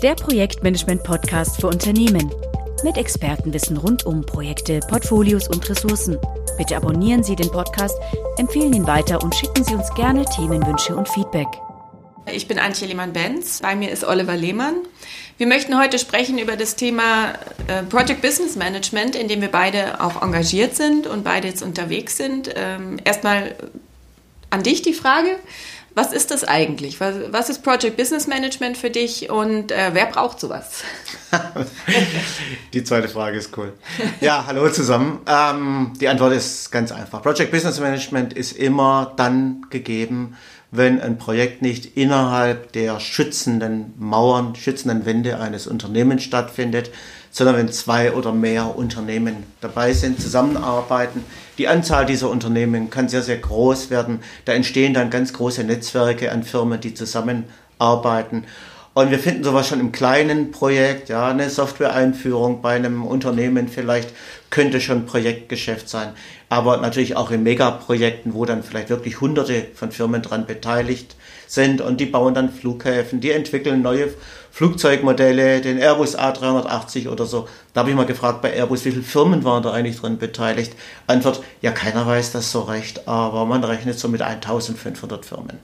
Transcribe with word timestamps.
der 0.00 0.14
Projektmanagement-Podcast 0.14 1.60
für 1.60 1.66
Unternehmen. 1.66 2.30
Mit 2.84 2.96
Expertenwissen 2.96 3.76
rund 3.76 4.06
um 4.06 4.24
Projekte, 4.24 4.78
Portfolios 4.88 5.48
und 5.48 5.68
Ressourcen. 5.68 6.16
Bitte 6.56 6.76
abonnieren 6.76 7.24
Sie 7.24 7.34
den 7.34 7.50
Podcast, 7.50 7.96
empfehlen 8.36 8.72
ihn 8.72 8.86
weiter 8.86 9.22
und 9.22 9.34
schicken 9.34 9.64
Sie 9.64 9.74
uns 9.74 9.92
gerne 9.94 10.24
Themenwünsche 10.24 10.94
und 10.94 11.08
Feedback. 11.08 11.48
Ich 12.32 12.46
bin 12.46 12.58
Antje 12.60 12.86
Lehmann-Benz, 12.86 13.60
bei 13.60 13.74
mir 13.74 13.90
ist 13.90 14.04
Oliver 14.04 14.36
Lehmann. 14.36 14.76
Wir 15.36 15.48
möchten 15.48 15.76
heute 15.76 15.98
sprechen 15.98 16.38
über 16.38 16.56
das 16.56 16.76
Thema 16.76 17.32
äh, 17.66 17.82
Project 17.82 18.22
Business 18.22 18.54
Management, 18.54 19.16
in 19.16 19.26
dem 19.26 19.40
wir 19.40 19.50
beide 19.50 20.00
auch 20.00 20.22
engagiert 20.22 20.76
sind 20.76 21.08
und 21.08 21.24
beide 21.24 21.48
jetzt 21.48 21.62
unterwegs 21.62 22.16
sind. 22.16 22.50
Ähm, 22.54 22.98
erstmal 23.04 23.56
an 24.50 24.62
dich 24.62 24.82
die 24.82 24.94
Frage. 24.94 25.36
Was 25.98 26.12
ist 26.12 26.30
das 26.30 26.44
eigentlich? 26.44 27.00
Was, 27.00 27.16
was 27.32 27.50
ist 27.50 27.64
Project 27.64 27.96
Business 27.96 28.28
Management 28.28 28.76
für 28.76 28.88
dich 28.88 29.30
und 29.30 29.72
äh, 29.72 29.90
wer 29.94 30.06
braucht 30.06 30.38
sowas? 30.38 30.84
die 32.72 32.84
zweite 32.84 33.08
Frage 33.08 33.36
ist 33.36 33.58
cool. 33.58 33.72
Ja, 34.20 34.44
hallo 34.46 34.68
zusammen. 34.68 35.18
Ähm, 35.26 35.94
die 36.00 36.06
Antwort 36.06 36.34
ist 36.34 36.70
ganz 36.70 36.92
einfach. 36.92 37.20
Project 37.20 37.50
Business 37.50 37.80
Management 37.80 38.32
ist 38.32 38.52
immer 38.52 39.12
dann 39.16 39.66
gegeben, 39.70 40.36
wenn 40.70 41.00
ein 41.00 41.18
Projekt 41.18 41.62
nicht 41.62 41.96
innerhalb 41.96 42.70
der 42.70 43.00
schützenden 43.00 43.92
Mauern, 43.98 44.54
schützenden 44.54 45.04
Wände 45.04 45.40
eines 45.40 45.66
Unternehmens 45.66 46.22
stattfindet, 46.22 46.92
sondern 47.30 47.56
wenn 47.56 47.72
zwei 47.72 48.12
oder 48.12 48.32
mehr 48.32 48.76
Unternehmen 48.76 49.44
dabei 49.60 49.92
sind, 49.92 50.20
zusammenarbeiten. 50.20 51.24
Die 51.58 51.68
Anzahl 51.68 52.06
dieser 52.06 52.30
Unternehmen 52.30 52.90
kann 52.90 53.08
sehr, 53.08 53.22
sehr 53.22 53.38
groß 53.38 53.90
werden. 53.90 54.20
Da 54.44 54.52
entstehen 54.52 54.94
dann 54.94 55.10
ganz 55.10 55.32
große 55.32 55.64
Netzwerke 55.64 56.32
an 56.32 56.42
Firmen, 56.42 56.80
die 56.80 56.94
zusammenarbeiten. 56.94 58.44
Und 58.94 59.12
wir 59.12 59.18
finden 59.20 59.44
sowas 59.44 59.68
schon 59.68 59.78
im 59.78 59.92
kleinen 59.92 60.50
Projekt, 60.50 61.08
ja, 61.08 61.28
eine 61.28 61.50
Software-Einführung 61.50 62.62
bei 62.62 62.74
einem 62.74 63.04
Unternehmen 63.04 63.68
vielleicht 63.68 64.12
könnte 64.50 64.80
schon 64.80 65.06
Projektgeschäft 65.06 65.88
sein. 65.88 66.08
Aber 66.48 66.78
natürlich 66.78 67.16
auch 67.16 67.30
in 67.30 67.44
Megaprojekten, 67.44 68.34
wo 68.34 68.44
dann 68.44 68.64
vielleicht 68.64 68.88
wirklich 68.88 69.20
hunderte 69.20 69.66
von 69.74 69.92
Firmen 69.92 70.22
dran 70.22 70.46
beteiligt 70.46 71.14
sind 71.48 71.80
und 71.80 71.98
die 71.98 72.06
bauen 72.06 72.34
dann 72.34 72.52
Flughäfen, 72.52 73.20
die 73.20 73.32
entwickeln 73.32 73.82
neue 73.82 74.10
Flugzeugmodelle, 74.52 75.60
den 75.60 75.78
Airbus 75.78 76.18
A380 76.18 77.08
oder 77.08 77.26
so. 77.26 77.48
Da 77.72 77.80
habe 77.80 77.90
ich 77.90 77.96
mal 77.96 78.06
gefragt 78.06 78.42
bei 78.42 78.52
Airbus, 78.52 78.84
wie 78.84 78.90
viele 78.90 79.02
Firmen 79.02 79.44
waren 79.44 79.62
da 79.62 79.72
eigentlich 79.72 80.00
drin 80.00 80.18
beteiligt? 80.18 80.74
Antwort, 81.06 81.42
ja, 81.62 81.70
keiner 81.70 82.06
weiß 82.06 82.32
das 82.32 82.50
so 82.52 82.62
recht, 82.62 83.06
aber 83.06 83.46
man 83.46 83.64
rechnet 83.64 83.98
so 83.98 84.08
mit 84.08 84.20
1500 84.20 85.24
Firmen. 85.24 85.58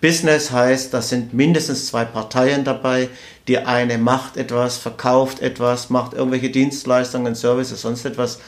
Business 0.00 0.50
heißt, 0.50 0.94
da 0.94 1.02
sind 1.02 1.34
mindestens 1.34 1.86
zwei 1.86 2.04
Parteien 2.04 2.64
dabei. 2.64 3.08
Die 3.48 3.58
eine 3.58 3.98
macht 3.98 4.36
etwas, 4.36 4.78
verkauft 4.78 5.40
etwas, 5.40 5.90
macht 5.90 6.14
irgendwelche 6.14 6.50
Dienstleistungen, 6.50 7.34
Services, 7.34 7.82
sonst 7.82 8.04
etwas. 8.04 8.38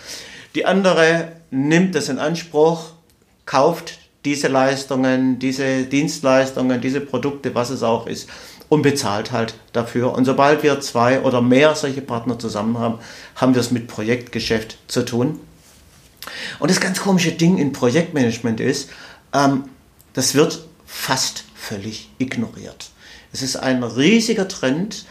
Die 0.55 0.67
andere 0.67 1.33
nimmt 1.51 1.95
es 1.95 2.09
in 2.09 2.19
Anspruch, 2.19 2.93
kauft 3.45 4.00
diese 4.25 4.49
Leistungen, 4.49 5.39
diese 5.39 5.85
Dienstleistungen, 5.85 6.81
diese 6.81 7.01
Produkte, 7.01 7.55
was 7.55 7.71
es 7.71 7.83
auch 7.83 8.07
ist, 8.07 8.29
und 8.69 8.83
bezahlt 8.83 9.33
halt 9.33 9.55
dafür. 9.73 10.13
Und 10.13 10.25
sobald 10.25 10.63
wir 10.63 10.81
zwei 10.81 11.21
oder 11.21 11.43
mehr 11.43 11.75
solche 11.75 12.03
Partner 12.03 12.39
zusammen 12.39 12.79
haben, 12.79 12.99
haben 13.35 13.55
wir 13.55 13.61
es 13.61 13.71
mit 13.71 13.89
Projektgeschäft 13.89 14.79
zu 14.87 15.05
tun. 15.05 15.41
Und 16.59 16.71
das 16.71 16.81
ganz 16.81 17.01
komische 17.01 17.33
Ding 17.33 17.59
in 17.59 17.73
Projektmanagement 17.73 18.61
ist, 18.61 18.91
ähm, 19.33 19.65
das 20.13 20.35
wird 20.35 20.65
fast 20.87 21.45
völlig 21.55 22.11
ignoriert. 22.19 22.91
Es 23.33 23.43
ist 23.43 23.57
ein 23.57 23.83
riesiger 23.83 24.49
Trend. 24.49 25.05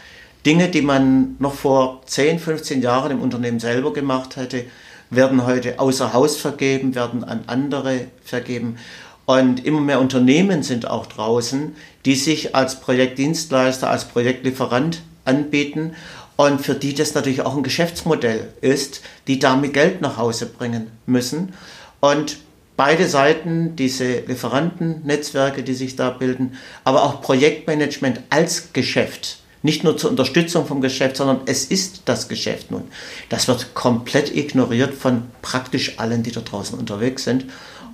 Dinge, 0.46 0.68
die 0.68 0.80
man 0.80 1.36
noch 1.38 1.52
vor 1.52 2.00
10, 2.06 2.38
15 2.38 2.80
Jahren 2.80 3.10
im 3.10 3.20
Unternehmen 3.20 3.60
selber 3.60 3.92
gemacht 3.92 4.36
hätte, 4.36 4.64
werden 5.10 5.44
heute 5.44 5.78
außer 5.78 6.12
Haus 6.12 6.36
vergeben, 6.36 6.94
werden 6.94 7.24
an 7.24 7.44
andere 7.46 8.06
vergeben. 8.24 8.78
Und 9.26 9.64
immer 9.64 9.80
mehr 9.80 10.00
Unternehmen 10.00 10.62
sind 10.62 10.88
auch 10.88 11.06
draußen, 11.06 11.76
die 12.04 12.14
sich 12.14 12.54
als 12.54 12.80
Projektdienstleister, 12.80 13.90
als 13.90 14.06
Projektlieferant 14.06 15.02
anbieten 15.24 15.94
und 16.36 16.60
für 16.60 16.74
die 16.74 16.94
das 16.94 17.14
natürlich 17.14 17.42
auch 17.42 17.56
ein 17.56 17.62
Geschäftsmodell 17.62 18.48
ist, 18.62 19.02
die 19.26 19.38
damit 19.38 19.74
Geld 19.74 20.00
nach 20.00 20.16
Hause 20.16 20.46
bringen 20.46 20.90
müssen. 21.04 21.52
Und 22.00 22.38
beide 22.76 23.06
Seiten, 23.06 23.76
diese 23.76 24.20
Lieferantennetzwerke, 24.20 25.62
die 25.62 25.74
sich 25.74 25.96
da 25.96 26.08
bilden, 26.08 26.56
aber 26.82 27.02
auch 27.02 27.20
Projektmanagement 27.20 28.22
als 28.30 28.72
Geschäft, 28.72 29.40
nicht 29.62 29.84
nur 29.84 29.96
zur 29.96 30.10
Unterstützung 30.10 30.66
vom 30.66 30.80
Geschäft, 30.80 31.16
sondern 31.16 31.40
es 31.46 31.64
ist 31.64 32.02
das 32.06 32.28
Geschäft 32.28 32.70
nun. 32.70 32.84
Das 33.28 33.48
wird 33.48 33.74
komplett 33.74 34.34
ignoriert 34.34 34.94
von 34.94 35.24
praktisch 35.42 35.98
allen, 35.98 36.22
die 36.22 36.32
da 36.32 36.40
draußen 36.40 36.78
unterwegs 36.78 37.24
sind. 37.24 37.46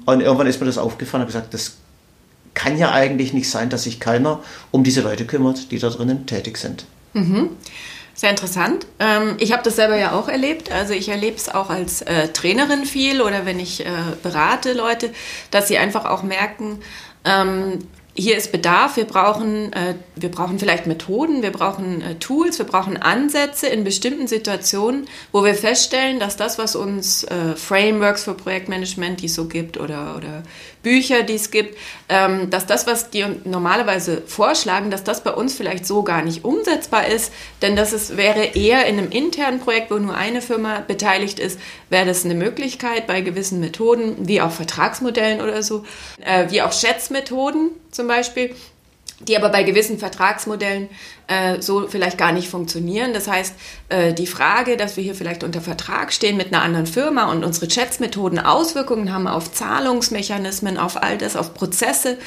Und 0.04 0.20
irgendwann 0.20 0.46
ist 0.46 0.60
mir 0.60 0.66
das 0.66 0.78
aufgefallen 0.78 1.22
und 1.22 1.26
gesagt, 1.26 1.54
das 1.54 1.76
kann 2.54 2.78
ja 2.78 2.92
eigentlich 2.92 3.32
nicht 3.32 3.50
sein, 3.50 3.68
dass 3.68 3.82
sich 3.82 4.00
keiner 4.00 4.40
um 4.70 4.84
diese 4.84 5.02
Leute 5.02 5.26
kümmert, 5.26 5.70
die 5.70 5.78
da 5.78 5.90
drinnen 5.90 6.26
tätig 6.26 6.56
sind. 6.56 6.86
Mhm. 7.12 7.50
Sehr 8.14 8.30
interessant. 8.30 8.86
Ähm, 8.98 9.36
ich 9.38 9.52
habe 9.52 9.62
das 9.62 9.76
selber 9.76 9.96
ja 9.96 10.12
auch 10.12 10.28
erlebt. 10.28 10.72
Also 10.72 10.94
ich 10.94 11.10
erlebe 11.10 11.36
es 11.36 11.50
auch 11.50 11.68
als 11.68 12.00
äh, 12.00 12.28
Trainerin 12.28 12.86
viel 12.86 13.20
oder 13.20 13.44
wenn 13.44 13.60
ich 13.60 13.84
äh, 13.84 13.90
berate 14.22 14.72
Leute, 14.72 15.10
dass 15.50 15.68
sie 15.68 15.76
einfach 15.76 16.06
auch 16.06 16.22
merken, 16.22 16.78
ähm, 17.26 17.80
hier 18.16 18.36
ist 18.36 18.50
Bedarf, 18.50 18.96
wir 18.96 19.04
brauchen, 19.04 19.72
äh, 19.74 19.94
wir 20.14 20.30
brauchen 20.30 20.58
vielleicht 20.58 20.86
Methoden, 20.86 21.42
wir 21.42 21.52
brauchen 21.52 22.00
äh, 22.00 22.14
Tools, 22.14 22.58
wir 22.58 22.64
brauchen 22.64 22.96
Ansätze 22.96 23.66
in 23.66 23.84
bestimmten 23.84 24.26
Situationen, 24.26 25.06
wo 25.32 25.44
wir 25.44 25.54
feststellen, 25.54 26.18
dass 26.18 26.36
das, 26.36 26.58
was 26.58 26.76
uns 26.76 27.24
äh, 27.24 27.54
Frameworks 27.56 28.24
für 28.24 28.32
Projektmanagement, 28.34 29.20
die 29.20 29.26
es 29.26 29.34
so 29.34 29.46
gibt, 29.46 29.78
oder, 29.78 30.16
oder 30.16 30.42
Bücher, 30.82 31.24
die 31.24 31.34
es 31.34 31.50
gibt, 31.50 31.76
ähm, 32.08 32.48
dass 32.48 32.64
das, 32.64 32.86
was 32.86 33.10
die 33.10 33.24
normalerweise 33.44 34.22
vorschlagen, 34.26 34.90
dass 34.90 35.04
das 35.04 35.22
bei 35.22 35.32
uns 35.32 35.54
vielleicht 35.54 35.84
so 35.84 36.02
gar 36.02 36.22
nicht 36.22 36.44
umsetzbar 36.44 37.06
ist, 37.06 37.32
denn 37.60 37.76
das 37.76 37.92
ist, 37.92 38.16
wäre 38.16 38.44
eher 38.54 38.86
in 38.86 38.98
einem 38.98 39.10
internen 39.10 39.60
Projekt, 39.60 39.90
wo 39.90 39.96
nur 39.96 40.14
eine 40.14 40.40
Firma 40.40 40.80
beteiligt 40.80 41.38
ist, 41.38 41.60
wäre 41.90 42.06
das 42.06 42.24
eine 42.24 42.34
Möglichkeit 42.34 43.06
bei 43.06 43.20
gewissen 43.20 43.60
Methoden, 43.60 44.26
wie 44.26 44.40
auch 44.40 44.52
Vertragsmodellen 44.52 45.42
oder 45.42 45.62
so, 45.62 45.84
äh, 46.24 46.50
wie 46.50 46.62
auch 46.62 46.72
Schätzmethoden 46.72 47.72
zum 47.96 48.06
Beispiel, 48.06 48.54
die 49.20 49.36
aber 49.36 49.48
bei 49.48 49.62
gewissen 49.62 49.98
Vertragsmodellen 49.98 50.88
äh, 51.26 51.62
so 51.62 51.88
vielleicht 51.88 52.18
gar 52.18 52.32
nicht 52.32 52.48
funktionieren. 52.48 53.14
Das 53.14 53.28
heißt, 53.28 53.54
äh, 53.88 54.12
die 54.12 54.26
Frage, 54.26 54.76
dass 54.76 54.96
wir 54.96 55.04
hier 55.04 55.14
vielleicht 55.14 55.42
unter 55.42 55.62
Vertrag 55.62 56.12
stehen 56.12 56.36
mit 56.36 56.52
einer 56.52 56.62
anderen 56.62 56.86
Firma 56.86 57.30
und 57.30 57.42
unsere 57.42 57.70
Schätzmethoden 57.70 58.38
Auswirkungen 58.38 59.12
haben 59.12 59.26
auf 59.26 59.50
Zahlungsmechanismen, 59.52 60.76
auf 60.76 61.02
all 61.02 61.16
das, 61.16 61.34
auf 61.34 61.54
Prozesse, 61.54 62.18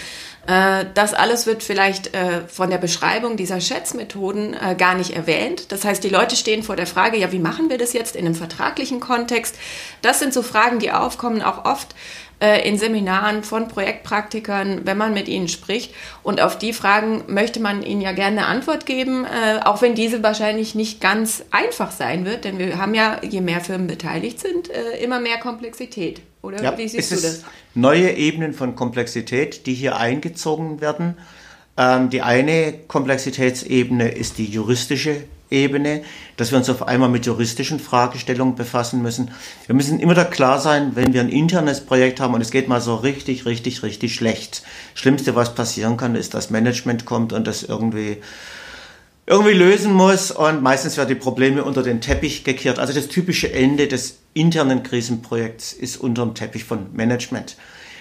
äh, 0.48 0.86
das 0.96 1.14
alles 1.14 1.46
wird 1.46 1.62
vielleicht 1.62 2.16
äh, 2.16 2.48
von 2.48 2.72
der 2.72 2.80
Beschreibung 2.80 3.38
dieser 3.38 3.62
Schätzmethoden 3.62 4.56
äh, 4.56 4.76
gar 4.76 4.96
nicht 4.96 5.16
erwähnt. 5.16 5.72
Das 5.72 5.86
heißt, 5.86 6.04
die 6.04 6.10
Leute 6.10 6.36
stehen 6.36 6.64
vor 6.64 6.76
der 6.76 6.88
Frage, 6.88 7.18
ja, 7.18 7.32
wie 7.32 7.40
machen 7.40 7.70
wir 7.70 7.78
das 7.78 7.94
jetzt 7.94 8.16
in 8.16 8.26
einem 8.26 8.36
vertraglichen 8.36 9.00
Kontext? 9.00 9.56
Das 10.02 10.18
sind 10.18 10.34
so 10.34 10.42
Fragen, 10.42 10.80
die 10.80 10.92
aufkommen, 10.92 11.44
auch 11.44 11.66
oft 11.66 11.94
äh, 12.40 12.68
in 12.68 12.78
Seminaren 12.78 13.44
von 13.44 13.68
Projektpraktikern, 13.68 14.82
wenn 14.86 14.98
man 14.98 15.14
mit 15.14 15.28
ihnen 15.28 15.48
spricht. 15.48 15.94
Und 16.24 16.42
auf 16.42 16.58
die 16.58 16.74
Fragen 16.74 17.24
möchte 17.28 17.60
man 17.60 17.84
ihnen 17.84 18.02
ja 18.02 18.12
gerne 18.12 18.40
eine 18.40 18.46
Antwort 18.48 18.86
geben, 18.86 19.26
äh, 19.26 19.60
auch 19.64 19.82
wenn 19.82 19.96
diese 19.96 20.24
wahrscheinlich 20.24 20.76
nicht 20.76 21.02
ganz 21.02 21.44
einfach 21.52 21.92
sein 21.92 22.26
wird, 22.26 22.46
denn 22.46 22.58
wir 22.58 22.78
haben 22.78 22.94
ja, 22.94 23.20
je 23.24 23.42
mehr 23.42 23.62
Firmen 23.62 23.88
beteiligt 23.88 24.40
sind, 24.40 24.70
äh, 24.70 25.04
immer 25.04 25.20
mehr 25.20 25.38
Komplexität. 25.38 26.22
Oder 26.42 26.64
ja, 26.64 26.78
wie 26.78 26.88
siehst 26.88 27.12
es 27.12 27.22
du 27.22 27.28
das? 27.28 27.44
Neue 27.76 28.12
Ebenen 28.12 28.54
von 28.54 28.76
Komplexität, 28.76 29.66
die 29.66 29.74
hier 29.74 29.98
eingezogen 29.98 30.80
werden. 30.80 31.18
Ähm, 31.78 32.10
die 32.10 32.22
eine 32.22 32.74
Komplexitätsebene 32.88 34.10
ist 34.10 34.38
die 34.38 34.46
juristische 34.46 35.24
Ebene, 35.52 36.04
dass 36.38 36.52
wir 36.52 36.58
uns 36.58 36.70
auf 36.70 36.88
einmal 36.88 37.10
mit 37.10 37.26
juristischen 37.26 37.80
Fragestellungen 37.80 38.56
befassen 38.56 39.02
müssen. 39.02 39.32
Wir 39.66 39.76
müssen 39.76 40.00
immer 40.00 40.14
da 40.14 40.24
klar 40.24 40.60
sein, 40.60 40.92
wenn 40.96 41.14
wir 41.14 41.22
ein 41.22 41.30
internes 41.30 41.82
Projekt 41.82 42.20
haben 42.20 42.34
und 42.34 42.42
es 42.42 42.52
geht 42.52 42.68
mal 42.68 42.82
so 42.82 42.96
richtig, 42.96 43.46
richtig, 43.46 43.84
richtig 43.84 44.14
schlecht. 44.16 44.64
Schlimmste, 44.94 45.36
was 45.36 45.56
passieren 45.56 45.98
kann, 45.98 46.16
ist, 46.16 46.34
dass 46.34 46.50
Management 46.50 47.06
kommt 47.06 47.34
und 47.34 47.48
das 47.48 47.64
irgendwie 47.64 48.18
irgendwie 49.30 49.54
lösen 49.54 49.94
muss 49.94 50.32
und 50.32 50.64
meistens 50.64 50.98
werden 50.98 51.10
die 51.10 51.16
Probleme 51.16 51.64
unter 51.64 51.84
den 51.84 52.02
Teppich 52.02 52.44
gekehrt. 52.44 52.80
Also 52.80 52.94
das 52.94 53.10
typische 53.10 53.54
Ende 53.54 53.88
des 53.88 54.18
internen 54.34 54.82
Krisenprojekts 54.82 55.72
ist 55.72 55.98
unter 55.98 56.26
dem 56.26 56.34
Teppich 56.34 56.64
von 56.64 56.88
Management. 56.94 57.56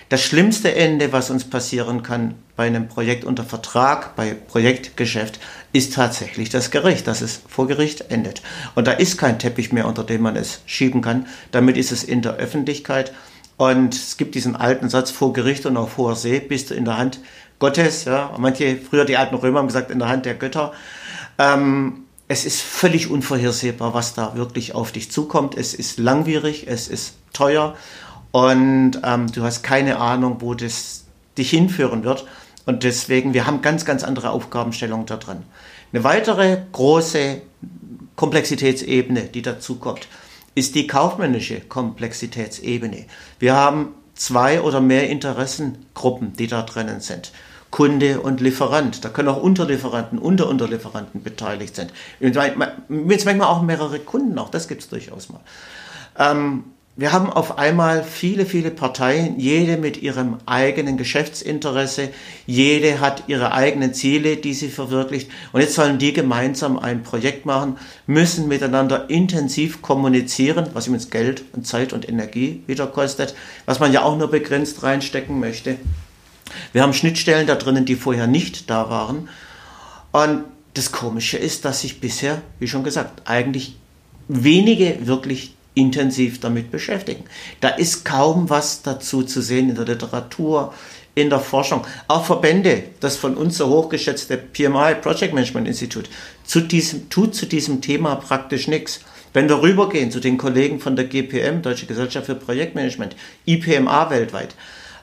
Das 0.08 0.22
schlimmste 0.22 0.74
Ende, 0.74 1.12
was 1.12 1.28
uns 1.28 1.44
passieren 1.44 2.02
kann 2.02 2.34
bei 2.56 2.66
einem 2.66 2.88
Projekt 2.88 3.24
unter 3.24 3.44
Vertrag, 3.44 4.16
bei 4.16 4.32
Projektgeschäft, 4.32 5.38
ist 5.72 5.94
tatsächlich 5.94 6.48
das 6.48 6.70
Gericht, 6.70 7.06
dass 7.06 7.20
es 7.20 7.40
vor 7.48 7.66
Gericht 7.66 8.10
endet. 8.10 8.42
Und 8.74 8.86
da 8.86 8.92
ist 8.92 9.18
kein 9.18 9.38
Teppich 9.38 9.72
mehr, 9.72 9.86
unter 9.86 10.04
dem 10.04 10.22
man 10.22 10.36
es 10.36 10.60
schieben 10.66 11.02
kann. 11.02 11.26
Damit 11.50 11.76
ist 11.76 11.92
es 11.92 12.04
in 12.04 12.22
der 12.22 12.36
Öffentlichkeit. 12.36 13.12
Und 13.56 13.94
es 13.94 14.16
gibt 14.16 14.34
diesen 14.34 14.56
alten 14.56 14.88
Satz, 14.88 15.10
vor 15.10 15.32
Gericht 15.32 15.66
und 15.66 15.76
auf 15.76 15.96
hoher 15.96 16.16
See 16.16 16.40
bist 16.40 16.70
du 16.70 16.74
in 16.74 16.84
der 16.84 16.96
Hand 16.96 17.20
Gottes. 17.58 18.04
Ja. 18.04 18.34
Manche, 18.38 18.76
früher 18.76 19.04
die 19.04 19.16
alten 19.16 19.34
Römer 19.34 19.58
haben 19.58 19.66
gesagt, 19.66 19.90
in 19.90 19.98
der 19.98 20.08
Hand 20.08 20.26
der 20.26 20.34
Götter. 20.34 20.72
Ähm, 21.38 22.04
es 22.28 22.44
ist 22.44 22.60
völlig 22.60 23.10
unvorhersehbar, 23.10 23.94
was 23.94 24.14
da 24.14 24.36
wirklich 24.36 24.74
auf 24.74 24.92
dich 24.92 25.10
zukommt. 25.10 25.56
Es 25.56 25.74
ist 25.74 25.98
langwierig, 25.98 26.66
es 26.68 26.86
ist 26.86 27.14
teuer 27.32 27.74
und 28.30 29.00
ähm, 29.02 29.32
du 29.32 29.42
hast 29.42 29.62
keine 29.62 29.98
Ahnung, 29.98 30.36
wo 30.40 30.54
das 30.54 31.04
dich 31.38 31.50
hinführen 31.50 32.04
wird. 32.04 32.26
Und 32.68 32.84
deswegen, 32.84 33.32
wir 33.32 33.46
haben 33.46 33.62
ganz, 33.62 33.86
ganz 33.86 34.04
andere 34.04 34.28
Aufgabenstellungen 34.28 35.06
da 35.06 35.16
drin. 35.16 35.38
Eine 35.90 36.04
weitere 36.04 36.58
große 36.70 37.40
Komplexitätsebene, 38.14 39.22
die 39.22 39.40
dazu 39.40 39.76
kommt, 39.76 40.06
ist 40.54 40.74
die 40.74 40.86
kaufmännische 40.86 41.60
Komplexitätsebene. 41.60 43.06
Wir 43.38 43.56
haben 43.56 43.94
zwei 44.14 44.60
oder 44.60 44.82
mehr 44.82 45.08
Interessengruppen, 45.08 46.34
die 46.34 46.46
da 46.46 46.60
drinnen 46.60 47.00
sind. 47.00 47.32
Kunde 47.70 48.20
und 48.20 48.42
Lieferant. 48.42 49.02
Da 49.02 49.08
können 49.08 49.28
auch 49.28 49.42
Unterlieferanten, 49.42 50.18
Unterunterlieferanten 50.18 51.22
beteiligt 51.22 51.74
sein. 51.74 51.88
Jetzt 52.20 52.36
manchmal 53.24 53.48
auch 53.48 53.62
mehrere 53.62 53.98
Kunden, 53.98 54.38
auch 54.38 54.50
das 54.50 54.68
gibt 54.68 54.82
es 54.82 54.90
durchaus 54.90 55.30
mal. 55.30 55.40
Ähm, 56.18 56.64
wir 56.98 57.12
haben 57.12 57.30
auf 57.30 57.58
einmal 57.58 58.02
viele, 58.02 58.44
viele 58.44 58.72
Parteien, 58.72 59.38
jede 59.38 59.76
mit 59.76 60.02
ihrem 60.02 60.38
eigenen 60.46 60.96
Geschäftsinteresse, 60.96 62.08
jede 62.44 62.98
hat 62.98 63.22
ihre 63.28 63.52
eigenen 63.52 63.94
Ziele, 63.94 64.36
die 64.36 64.52
sie 64.52 64.68
verwirklicht. 64.68 65.30
Und 65.52 65.60
jetzt 65.60 65.76
sollen 65.76 65.98
die 65.98 66.12
gemeinsam 66.12 66.76
ein 66.76 67.04
Projekt 67.04 67.46
machen, 67.46 67.76
müssen 68.08 68.48
miteinander 68.48 69.08
intensiv 69.10 69.80
kommunizieren, 69.80 70.70
was 70.72 70.88
übrigens 70.88 71.08
Geld 71.08 71.44
und 71.52 71.68
Zeit 71.68 71.92
und 71.92 72.08
Energie 72.08 72.64
wieder 72.66 72.88
kostet, 72.88 73.36
was 73.64 73.78
man 73.78 73.92
ja 73.92 74.02
auch 74.02 74.18
nur 74.18 74.28
begrenzt 74.28 74.82
reinstecken 74.82 75.38
möchte. 75.38 75.76
Wir 76.72 76.82
haben 76.82 76.94
Schnittstellen 76.94 77.46
da 77.46 77.54
drinnen, 77.54 77.84
die 77.84 77.94
vorher 77.94 78.26
nicht 78.26 78.70
da 78.70 78.90
waren. 78.90 79.28
Und 80.10 80.42
das 80.74 80.90
Komische 80.90 81.38
ist, 81.38 81.64
dass 81.64 81.82
sich 81.82 82.00
bisher, 82.00 82.42
wie 82.58 82.66
schon 82.66 82.82
gesagt, 82.82 83.22
eigentlich 83.28 83.76
wenige 84.26 85.06
wirklich 85.06 85.54
intensiv 85.74 86.40
damit 86.40 86.70
beschäftigen. 86.70 87.24
Da 87.60 87.68
ist 87.68 88.04
kaum 88.04 88.50
was 88.50 88.82
dazu 88.82 89.22
zu 89.22 89.40
sehen 89.40 89.70
in 89.70 89.74
der 89.74 89.84
Literatur, 89.84 90.72
in 91.14 91.30
der 91.30 91.40
Forschung. 91.40 91.84
Auch 92.06 92.24
Verbände, 92.24 92.84
das 93.00 93.16
von 93.16 93.36
uns 93.36 93.58
so 93.58 93.68
hochgeschätzte 93.68 94.36
PMI, 94.36 94.94
Project 95.00 95.34
Management 95.34 95.68
Institute, 95.68 96.08
zu 96.44 96.60
diesem, 96.60 97.08
tut 97.10 97.34
zu 97.34 97.46
diesem 97.46 97.80
Thema 97.80 98.16
praktisch 98.16 98.68
nichts. 98.68 99.00
Wenn 99.32 99.48
wir 99.48 99.60
rübergehen 99.60 100.10
zu 100.10 100.20
den 100.20 100.38
Kollegen 100.38 100.80
von 100.80 100.96
der 100.96 101.04
GPM, 101.04 101.62
Deutsche 101.62 101.86
Gesellschaft 101.86 102.26
für 102.26 102.34
Projektmanagement, 102.34 103.14
IPMA 103.46 104.10
weltweit, 104.10 104.54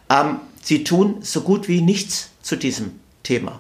ähm, 0.10 0.40
sie 0.62 0.84
tun 0.84 1.18
so 1.22 1.42
gut 1.42 1.68
wie 1.68 1.82
nichts 1.82 2.32
zu 2.42 2.56
diesem 2.56 3.00
Thema. 3.24 3.60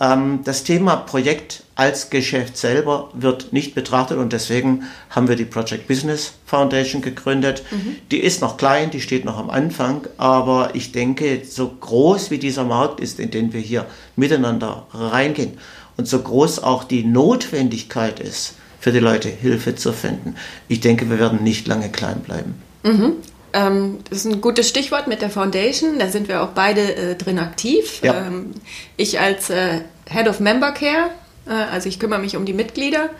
Ähm, 0.00 0.40
das 0.44 0.64
Thema 0.64 0.96
Projekt 0.96 1.64
als 1.74 2.10
Geschäft 2.10 2.56
selber 2.56 3.10
wird 3.14 3.52
nicht 3.52 3.74
betrachtet 3.74 4.18
und 4.18 4.32
deswegen 4.32 4.84
haben 5.10 5.28
wir 5.28 5.36
die 5.36 5.44
Project 5.44 5.86
Business 5.86 6.32
Foundation 6.44 7.02
gegründet. 7.02 7.62
Mhm. 7.70 7.96
Die 8.10 8.18
ist 8.18 8.40
noch 8.40 8.56
klein, 8.56 8.90
die 8.90 9.00
steht 9.00 9.24
noch 9.24 9.38
am 9.38 9.50
Anfang, 9.50 10.06
aber 10.16 10.70
ich 10.74 10.92
denke, 10.92 11.42
so 11.44 11.68
groß 11.68 12.30
wie 12.30 12.38
dieser 12.38 12.64
Markt 12.64 13.00
ist, 13.00 13.20
in 13.20 13.30
den 13.30 13.52
wir 13.52 13.60
hier 13.60 13.86
miteinander 14.16 14.86
reingehen 14.92 15.58
und 15.96 16.08
so 16.08 16.20
groß 16.20 16.62
auch 16.62 16.84
die 16.84 17.04
Notwendigkeit 17.04 18.20
ist, 18.20 18.54
für 18.80 18.92
die 18.92 19.00
Leute 19.00 19.28
Hilfe 19.28 19.74
zu 19.74 19.92
finden, 19.92 20.36
ich 20.68 20.80
denke, 20.80 21.10
wir 21.10 21.18
werden 21.18 21.42
nicht 21.42 21.66
lange 21.66 21.90
klein 21.90 22.20
bleiben. 22.20 22.54
Mhm. 22.84 23.14
Ähm, 23.52 23.98
das 24.08 24.18
ist 24.18 24.24
ein 24.26 24.40
gutes 24.40 24.68
Stichwort 24.68 25.06
mit 25.06 25.22
der 25.22 25.30
Foundation. 25.30 25.98
Da 25.98 26.08
sind 26.08 26.28
wir 26.28 26.42
auch 26.42 26.48
beide 26.48 26.94
äh, 26.94 27.14
drin 27.14 27.38
aktiv. 27.38 28.00
Ja. 28.02 28.26
Ähm, 28.26 28.52
ich 28.96 29.20
als 29.20 29.50
äh, 29.50 29.80
Head 30.08 30.28
of 30.28 30.40
Member 30.40 30.72
Care, 30.72 31.10
äh, 31.46 31.50
also 31.50 31.88
ich 31.88 31.98
kümmere 31.98 32.20
mich 32.20 32.36
um 32.36 32.44
die 32.44 32.52
Mitglieder. 32.52 33.10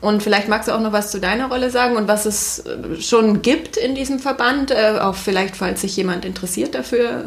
Und 0.00 0.22
vielleicht 0.22 0.48
magst 0.48 0.68
du 0.68 0.72
auch 0.72 0.80
noch 0.80 0.92
was 0.92 1.10
zu 1.10 1.18
deiner 1.18 1.48
Rolle 1.48 1.70
sagen 1.70 1.96
und 1.96 2.06
was 2.06 2.24
es 2.24 2.60
äh, 2.60 3.00
schon 3.00 3.42
gibt 3.42 3.76
in 3.76 3.94
diesem 3.94 4.20
Verband, 4.20 4.70
äh, 4.70 4.98
auch 5.00 5.16
vielleicht, 5.16 5.56
falls 5.56 5.80
sich 5.80 5.96
jemand 5.96 6.24
interessiert 6.24 6.74
dafür, 6.74 7.10
äh, 7.10 7.24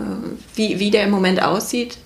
wie, 0.56 0.80
wie 0.80 0.92
der 0.92 1.04
im 1.04 1.12
Moment 1.12 1.44
aussieht. 1.44 1.97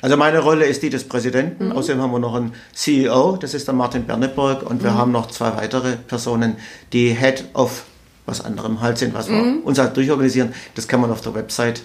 Also 0.00 0.16
meine 0.16 0.40
Rolle 0.40 0.66
ist 0.66 0.82
die 0.82 0.90
des 0.90 1.08
Präsidenten. 1.08 1.66
Mhm. 1.66 1.72
Außerdem 1.72 2.02
haben 2.02 2.12
wir 2.12 2.18
noch 2.18 2.34
einen 2.34 2.54
CEO, 2.72 3.36
das 3.36 3.54
ist 3.54 3.66
der 3.66 3.74
Martin 3.74 4.04
Berneburg. 4.04 4.62
Und 4.62 4.84
wir 4.84 4.92
mhm. 4.92 4.98
haben 4.98 5.12
noch 5.12 5.28
zwei 5.28 5.56
weitere 5.56 5.96
Personen, 5.96 6.56
die 6.92 7.14
Head 7.14 7.44
of 7.54 7.84
was 8.26 8.44
anderem 8.44 8.80
halt 8.80 8.98
sind, 8.98 9.14
was 9.14 9.28
mhm. 9.28 9.60
wir 9.60 9.66
uns 9.66 9.78
halt 9.78 9.96
durchorganisieren. 9.96 10.52
Das 10.74 10.88
kann 10.88 11.00
man 11.00 11.10
auf 11.10 11.20
der 11.20 11.34
Website 11.34 11.82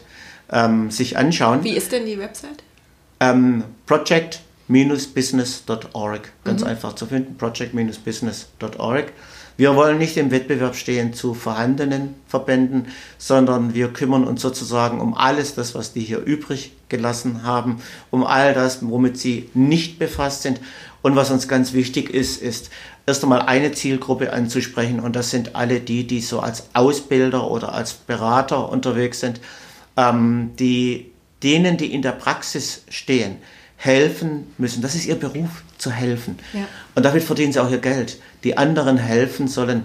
ähm, 0.51 0.89
sich 0.91 1.17
anschauen. 1.17 1.63
Wie 1.63 1.75
ist 1.75 1.91
denn 1.91 2.05
die 2.05 2.19
Website? 2.19 2.63
Ähm, 3.19 3.63
project-business.org. 3.85 6.31
Ganz 6.43 6.61
mhm. 6.61 6.67
einfach 6.67 6.93
zu 6.93 7.07
finden. 7.07 7.35
project-business.org. 7.37 9.11
Wir 9.57 9.75
wollen 9.75 9.97
nicht 9.97 10.15
im 10.17 10.29
Wettbewerb 10.29 10.75
stehen 10.75 11.13
zu 11.13 11.33
vorhandenen 11.33 12.13
Verbänden, 12.27 12.89
sondern 13.17 13.73
wir 13.73 13.87
kümmern 13.87 14.23
uns 14.23 14.43
sozusagen 14.43 15.01
um 15.01 15.15
alles 15.15 15.55
das, 15.55 15.73
was 15.73 15.93
die 15.93 16.01
hier 16.01 16.19
übrig 16.19 16.73
gelassen 16.89 17.41
haben, 17.41 17.81
um 18.11 18.23
all 18.23 18.53
das, 18.53 18.87
womit 18.87 19.17
sie 19.17 19.49
nicht 19.55 19.97
befasst 19.97 20.43
sind. 20.43 20.61
Und 21.01 21.15
was 21.15 21.31
uns 21.31 21.47
ganz 21.47 21.73
wichtig 21.73 22.11
ist, 22.11 22.39
ist 22.39 22.69
erst 23.07 23.23
einmal 23.23 23.41
eine 23.41 23.71
Zielgruppe 23.71 24.31
anzusprechen 24.31 24.99
und 24.99 25.15
das 25.15 25.31
sind 25.31 25.55
alle 25.55 25.79
die, 25.79 26.05
die 26.05 26.21
so 26.21 26.39
als 26.41 26.67
Ausbilder 26.73 27.49
oder 27.49 27.73
als 27.73 27.93
Berater 27.93 28.69
unterwegs 28.69 29.21
sind, 29.21 29.39
ähm, 29.95 30.51
die 30.59 31.11
denen, 31.41 31.77
die 31.77 31.93
in 31.93 32.01
der 32.01 32.11
Praxis 32.11 32.83
stehen, 32.89 33.37
helfen 33.77 34.53
müssen. 34.57 34.81
Das 34.81 34.93
ist 34.93 35.05
ihr 35.05 35.15
Beruf, 35.15 35.63
zu 35.77 35.91
helfen. 35.91 36.37
Ja. 36.53 36.67
Und 36.95 37.05
damit 37.05 37.23
verdienen 37.23 37.53
sie 37.53 37.61
auch 37.61 37.69
ihr 37.69 37.77
Geld. 37.77 38.19
Die 38.43 38.57
anderen 38.57 38.97
helfen 38.97 39.47
sollen, 39.47 39.83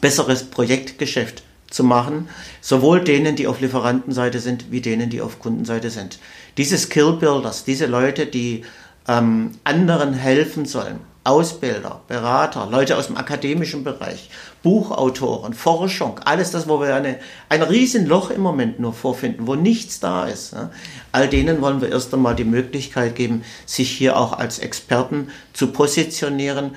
besseres 0.00 0.44
Projektgeschäft 0.44 1.42
zu 1.70 1.82
machen, 1.82 2.28
sowohl 2.60 3.02
denen, 3.02 3.36
die 3.36 3.46
auf 3.46 3.60
Lieferantenseite 3.60 4.38
sind, 4.38 4.70
wie 4.70 4.80
denen, 4.80 5.10
die 5.10 5.20
auf 5.20 5.40
Kundenseite 5.40 5.90
sind. 5.90 6.18
Diese 6.56 6.78
Skillbuilders, 6.78 7.64
diese 7.64 7.86
Leute, 7.86 8.26
die 8.26 8.64
ähm, 9.08 9.52
anderen 9.64 10.14
helfen 10.14 10.66
sollen, 10.66 11.00
Ausbilder, 11.24 12.02
Berater, 12.06 12.68
Leute 12.70 12.98
aus 12.98 13.06
dem 13.06 13.16
akademischen 13.16 13.82
Bereich, 13.82 14.28
Buchautoren, 14.62 15.54
Forschung, 15.54 16.20
alles 16.22 16.50
das, 16.50 16.68
wo 16.68 16.80
wir 16.80 16.94
eine, 16.94 17.18
ein 17.48 17.62
Riesenloch 17.62 18.30
im 18.30 18.42
Moment 18.42 18.78
nur 18.78 18.92
vorfinden, 18.92 19.46
wo 19.46 19.54
nichts 19.54 20.00
da 20.00 20.26
ist. 20.26 20.52
Ne? 20.52 20.70
All 21.12 21.26
denen 21.26 21.62
wollen 21.62 21.80
wir 21.80 21.88
erst 21.88 22.12
einmal 22.12 22.36
die 22.36 22.44
Möglichkeit 22.44 23.16
geben, 23.16 23.42
sich 23.64 23.90
hier 23.90 24.18
auch 24.18 24.34
als 24.34 24.58
Experten 24.58 25.28
zu 25.54 25.68
positionieren. 25.68 26.76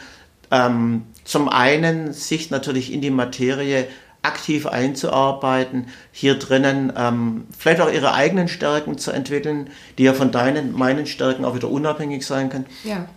Ähm, 0.49 1.03
zum 1.25 1.49
einen 1.49 2.13
sich 2.13 2.49
natürlich 2.49 2.93
in 2.93 3.01
die 3.01 3.11
Materie 3.11 3.85
aktiv 4.21 4.65
einzuarbeiten, 4.65 5.87
hier 6.11 6.35
drinnen 6.39 6.91
ähm, 6.95 7.47
vielleicht 7.57 7.81
auch 7.81 7.91
ihre 7.91 8.13
eigenen 8.13 8.47
Stärken 8.47 8.97
zu 8.97 9.11
entwickeln, 9.11 9.69
die 9.97 10.03
ja 10.03 10.13
von 10.13 10.31
deinen, 10.31 10.73
meinen 10.73 11.05
Stärken 11.05 11.43
auch 11.43 11.55
wieder 11.55 11.69
unabhängig 11.69 12.25
sein 12.25 12.49
können. 12.49 12.65
Ja 12.85 13.07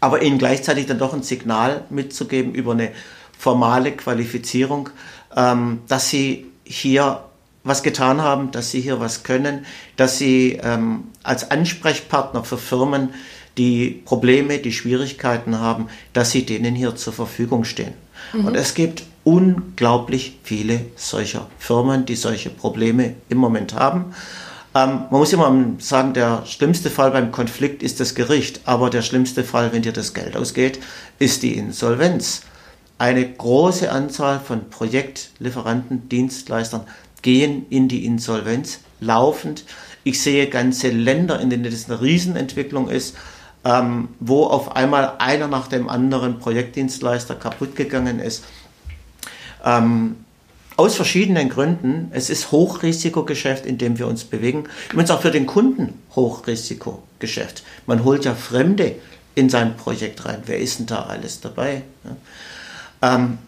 aber 0.00 0.22
ihnen 0.22 0.38
gleichzeitig 0.38 0.86
dann 0.86 0.98
doch 0.98 1.14
ein 1.14 1.22
Signal 1.22 1.84
mitzugeben 1.90 2.54
über 2.54 2.72
eine 2.72 2.90
formale 3.36 3.92
Qualifizierung, 3.92 4.90
ähm, 5.36 5.80
dass 5.88 6.10
sie 6.10 6.46
hier 6.64 7.24
was 7.64 7.82
getan 7.82 8.20
haben, 8.22 8.50
dass 8.50 8.70
sie 8.70 8.80
hier 8.80 9.00
was 9.00 9.22
können, 9.22 9.66
dass 9.96 10.18
sie 10.18 10.58
ähm, 10.62 11.04
als 11.22 11.50
Ansprechpartner 11.50 12.44
für 12.44 12.58
Firmen, 12.58 13.10
die 13.56 14.02
Probleme, 14.04 14.58
die 14.58 14.72
Schwierigkeiten 14.72 15.58
haben, 15.58 15.88
dass 16.12 16.30
sie 16.30 16.46
denen 16.46 16.74
hier 16.74 16.94
zur 16.94 17.12
Verfügung 17.12 17.64
stehen. 17.64 17.94
Mhm. 18.32 18.46
Und 18.46 18.54
es 18.54 18.74
gibt 18.74 19.04
unglaublich 19.24 20.38
viele 20.44 20.80
solcher 20.96 21.48
Firmen, 21.58 22.06
die 22.06 22.14
solche 22.14 22.50
Probleme 22.50 23.14
im 23.28 23.38
Moment 23.38 23.74
haben. 23.74 24.14
Ähm, 24.78 25.06
man 25.10 25.20
muss 25.20 25.32
immer 25.32 25.52
sagen, 25.78 26.12
der 26.12 26.46
schlimmste 26.46 26.90
Fall 26.90 27.10
beim 27.10 27.32
Konflikt 27.32 27.82
ist 27.82 27.98
das 27.98 28.14
Gericht, 28.14 28.60
aber 28.64 28.90
der 28.90 29.02
schlimmste 29.02 29.42
Fall, 29.42 29.72
wenn 29.72 29.82
dir 29.82 29.92
das 29.92 30.14
Geld 30.14 30.36
ausgeht, 30.36 30.78
ist 31.18 31.42
die 31.42 31.56
Insolvenz. 31.56 32.42
Eine 32.96 33.28
große 33.28 33.90
Anzahl 33.90 34.38
von 34.38 34.70
Projektlieferanten, 34.70 36.08
Dienstleistern 36.08 36.82
gehen 37.22 37.66
in 37.70 37.88
die 37.88 38.04
Insolvenz 38.04 38.80
laufend. 39.00 39.64
Ich 40.04 40.22
sehe 40.22 40.48
ganze 40.48 40.90
Länder, 40.90 41.40
in 41.40 41.50
denen 41.50 41.64
das 41.64 41.88
eine 41.90 42.00
Riesenentwicklung 42.00 42.88
ist, 42.88 43.16
ähm, 43.64 44.10
wo 44.20 44.44
auf 44.44 44.76
einmal 44.76 45.14
einer 45.18 45.48
nach 45.48 45.66
dem 45.66 45.88
anderen 45.88 46.38
Projektdienstleister 46.38 47.34
kaputt 47.34 47.74
gegangen 47.74 48.20
ist. 48.20 48.44
Ähm, 49.64 50.24
aus 50.78 50.94
verschiedenen 50.94 51.48
Gründen. 51.48 52.08
Es 52.12 52.30
ist 52.30 52.52
Hochrisikogeschäft, 52.52 53.66
in 53.66 53.78
dem 53.78 53.98
wir 53.98 54.06
uns 54.06 54.22
bewegen. 54.22 54.64
Übrigens 54.92 55.10
auch 55.10 55.20
für 55.20 55.32
den 55.32 55.44
Kunden 55.44 56.00
Hochrisikogeschäft. 56.14 57.64
Man 57.86 58.04
holt 58.04 58.24
ja 58.24 58.34
Fremde 58.34 58.94
in 59.34 59.50
sein 59.50 59.76
Projekt 59.76 60.24
rein. 60.24 60.42
Wer 60.46 60.58
ist 60.58 60.78
denn 60.78 60.86
da 60.86 61.02
alles 61.02 61.40
dabei? 61.40 61.82
Ähm, 63.02 63.38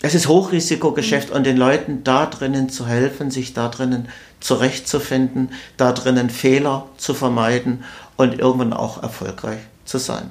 es 0.00 0.14
ist 0.14 0.28
Hochrisikogeschäft 0.28 1.30
und 1.30 1.44
den 1.44 1.58
Leuten 1.58 2.04
da 2.04 2.24
drinnen 2.24 2.70
zu 2.70 2.86
helfen, 2.86 3.30
sich 3.30 3.52
da 3.52 3.68
drinnen 3.68 4.08
zurechtzufinden, 4.40 5.50
da 5.76 5.92
drinnen 5.92 6.30
Fehler 6.30 6.88
zu 6.96 7.12
vermeiden 7.12 7.84
und 8.16 8.38
irgendwann 8.38 8.72
auch 8.72 9.02
erfolgreich 9.02 9.60
zu 9.84 9.98
sein. 9.98 10.30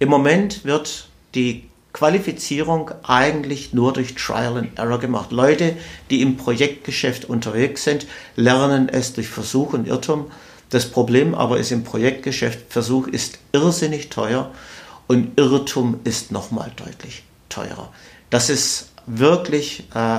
Im 0.00 0.08
Moment 0.08 0.64
wird 0.64 1.08
die 1.36 1.68
Qualifizierung 1.96 2.90
eigentlich 3.04 3.72
nur 3.72 3.94
durch 3.94 4.14
Trial 4.14 4.58
and 4.58 4.78
Error 4.78 5.00
gemacht. 5.00 5.32
Leute, 5.32 5.78
die 6.10 6.20
im 6.20 6.36
Projektgeschäft 6.36 7.24
unterwegs 7.24 7.84
sind, 7.84 8.06
lernen 8.36 8.90
es 8.90 9.14
durch 9.14 9.28
Versuch 9.28 9.72
und 9.72 9.88
Irrtum. 9.88 10.30
Das 10.68 10.90
Problem 10.90 11.34
aber 11.34 11.58
ist 11.58 11.72
im 11.72 11.84
Projektgeschäft, 11.84 12.70
Versuch 12.70 13.06
ist 13.06 13.38
irrsinnig 13.52 14.10
teuer 14.10 14.50
und 15.06 15.38
Irrtum 15.38 16.00
ist 16.04 16.32
nochmal 16.32 16.70
deutlich 16.76 17.22
teurer. 17.48 17.90
Das 18.28 18.50
ist 18.50 18.90
wirklich 19.06 19.84
äh, 19.94 20.18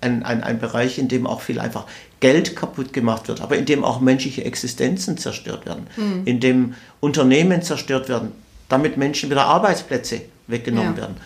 ein, 0.00 0.22
ein, 0.22 0.42
ein 0.42 0.58
Bereich, 0.58 0.98
in 0.98 1.08
dem 1.08 1.26
auch 1.26 1.42
viel 1.42 1.60
einfach 1.60 1.84
Geld 2.20 2.56
kaputt 2.56 2.94
gemacht 2.94 3.28
wird, 3.28 3.42
aber 3.42 3.58
in 3.58 3.66
dem 3.66 3.84
auch 3.84 4.00
menschliche 4.00 4.46
Existenzen 4.46 5.18
zerstört 5.18 5.66
werden, 5.66 5.86
mhm. 5.98 6.22
in 6.24 6.40
dem 6.40 6.74
Unternehmen 7.00 7.60
zerstört 7.60 8.08
werden, 8.08 8.32
damit 8.70 8.96
Menschen 8.96 9.28
wieder 9.28 9.44
Arbeitsplätze 9.44 10.22
weggenommen 10.50 10.94
ja. 10.94 10.96
werden. 10.96 11.16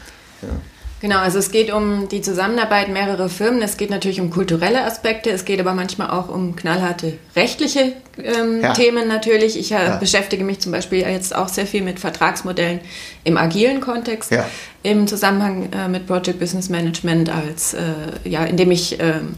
Ja. 0.43 0.49
Genau, 1.04 1.19
also 1.19 1.38
es 1.38 1.50
geht 1.50 1.71
um 1.71 2.09
die 2.09 2.23
Zusammenarbeit 2.23 2.88
mehrerer 2.88 3.28
Firmen, 3.28 3.61
es 3.61 3.76
geht 3.76 3.90
natürlich 3.90 4.23
um 4.23 4.31
kulturelle 4.31 4.87
Aspekte, 4.87 5.28
es 5.28 5.45
geht 5.45 5.61
aber 5.61 5.75
manchmal 5.75 6.09
auch 6.09 6.31
um 6.31 6.57
knallharte 6.57 7.19
rechtliche 7.37 7.93
ähm, 8.16 8.62
ja. 8.62 8.73
Themen 8.73 9.07
natürlich. 9.07 9.59
Ich 9.59 9.71
äh, 9.73 9.85
ja. 9.85 9.97
beschäftige 9.97 10.45
mich 10.45 10.61
zum 10.61 10.73
Beispiel 10.73 11.00
jetzt 11.00 11.37
auch 11.37 11.49
sehr 11.49 11.66
viel 11.66 11.83
mit 11.83 12.00
Vertragsmodellen 12.00 12.81
im 13.23 13.37
agilen 13.37 13.83
Kontext, 13.83 14.31
ja. 14.31 14.49
im 14.83 15.07
Zusammenhang 15.07 15.69
äh, 15.73 15.88
mit 15.88 16.07
Project 16.07 16.38
Business 16.38 16.71
Management, 16.71 17.28
als, 17.28 17.75
äh, 17.75 17.81
ja, 18.25 18.43
indem 18.45 18.71
ich 18.71 18.99
ähm, 18.99 19.35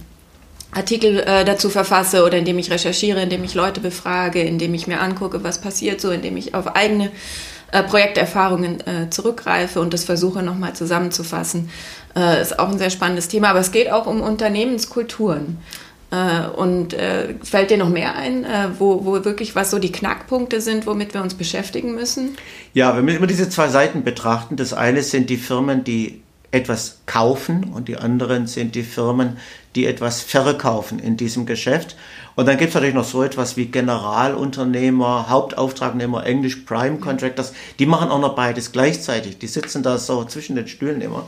Artikel 0.70 1.18
äh, 1.18 1.44
dazu 1.44 1.68
verfasse 1.68 2.24
oder 2.24 2.38
indem 2.38 2.60
ich 2.60 2.70
recherchiere, 2.70 3.22
indem 3.22 3.42
ich 3.42 3.54
Leute 3.54 3.80
befrage, 3.80 4.40
indem 4.40 4.72
ich 4.74 4.86
mir 4.86 5.00
angucke, 5.00 5.42
was 5.42 5.60
passiert 5.60 6.00
so, 6.00 6.12
indem 6.12 6.36
ich 6.36 6.54
auf 6.54 6.76
eigene 6.76 7.10
äh, 7.72 7.82
Projekterfahrungen 7.82 8.80
äh, 8.86 9.10
zurückgreife 9.10 9.80
und 9.80 9.92
das 9.92 10.04
versuche 10.04 10.42
nochmal 10.42 10.74
zusammenzufassen. 10.74 11.70
Äh, 12.14 12.40
ist 12.40 12.58
auch 12.58 12.70
ein 12.70 12.78
sehr 12.78 12.90
spannendes 12.90 13.28
Thema, 13.28 13.50
aber 13.50 13.60
es 13.60 13.72
geht 13.72 13.90
auch 13.90 14.06
um 14.06 14.20
Unternehmenskulturen. 14.20 15.58
Äh, 16.12 16.46
und 16.56 16.94
äh, 16.94 17.34
fällt 17.42 17.70
dir 17.70 17.76
noch 17.78 17.88
mehr 17.88 18.14
ein, 18.14 18.46
wo, 18.78 19.04
wo 19.04 19.24
wirklich 19.24 19.56
was 19.56 19.70
so 19.70 19.78
die 19.78 19.90
Knackpunkte 19.90 20.60
sind, 20.60 20.86
womit 20.86 21.14
wir 21.14 21.22
uns 21.22 21.34
beschäftigen 21.34 21.94
müssen? 21.94 22.36
Ja, 22.72 22.94
wir 22.94 23.02
müssen 23.02 23.18
immer 23.18 23.26
diese 23.26 23.48
zwei 23.48 23.68
Seiten 23.68 24.04
betrachten. 24.04 24.56
Das 24.56 24.72
eine 24.72 25.02
sind 25.02 25.28
die 25.28 25.36
Firmen, 25.36 25.82
die 25.82 26.22
etwas 26.52 27.00
kaufen 27.06 27.64
und 27.64 27.88
die 27.88 27.96
anderen 27.96 28.46
sind 28.46 28.74
die 28.74 28.84
Firmen, 28.84 29.36
die 29.74 29.86
etwas 29.86 30.20
verkaufen 30.22 30.98
in 30.98 31.16
diesem 31.16 31.44
Geschäft. 31.44 31.96
Und 32.36 32.46
dann 32.46 32.58
gibt 32.58 32.68
es 32.68 32.74
natürlich 32.74 32.94
noch 32.94 33.04
so 33.04 33.22
etwas 33.22 33.56
wie 33.56 33.66
Generalunternehmer, 33.66 35.28
Hauptauftragnehmer, 35.28 36.24
Englisch 36.26 36.56
Prime 36.56 36.98
Contractors. 36.98 37.54
Die 37.78 37.86
machen 37.86 38.10
auch 38.10 38.20
noch 38.20 38.34
beides 38.34 38.72
gleichzeitig. 38.72 39.38
Die 39.38 39.46
sitzen 39.46 39.82
da 39.82 39.96
so 39.98 40.22
zwischen 40.24 40.54
den 40.54 40.68
Stühlen 40.68 41.00
immer. 41.00 41.24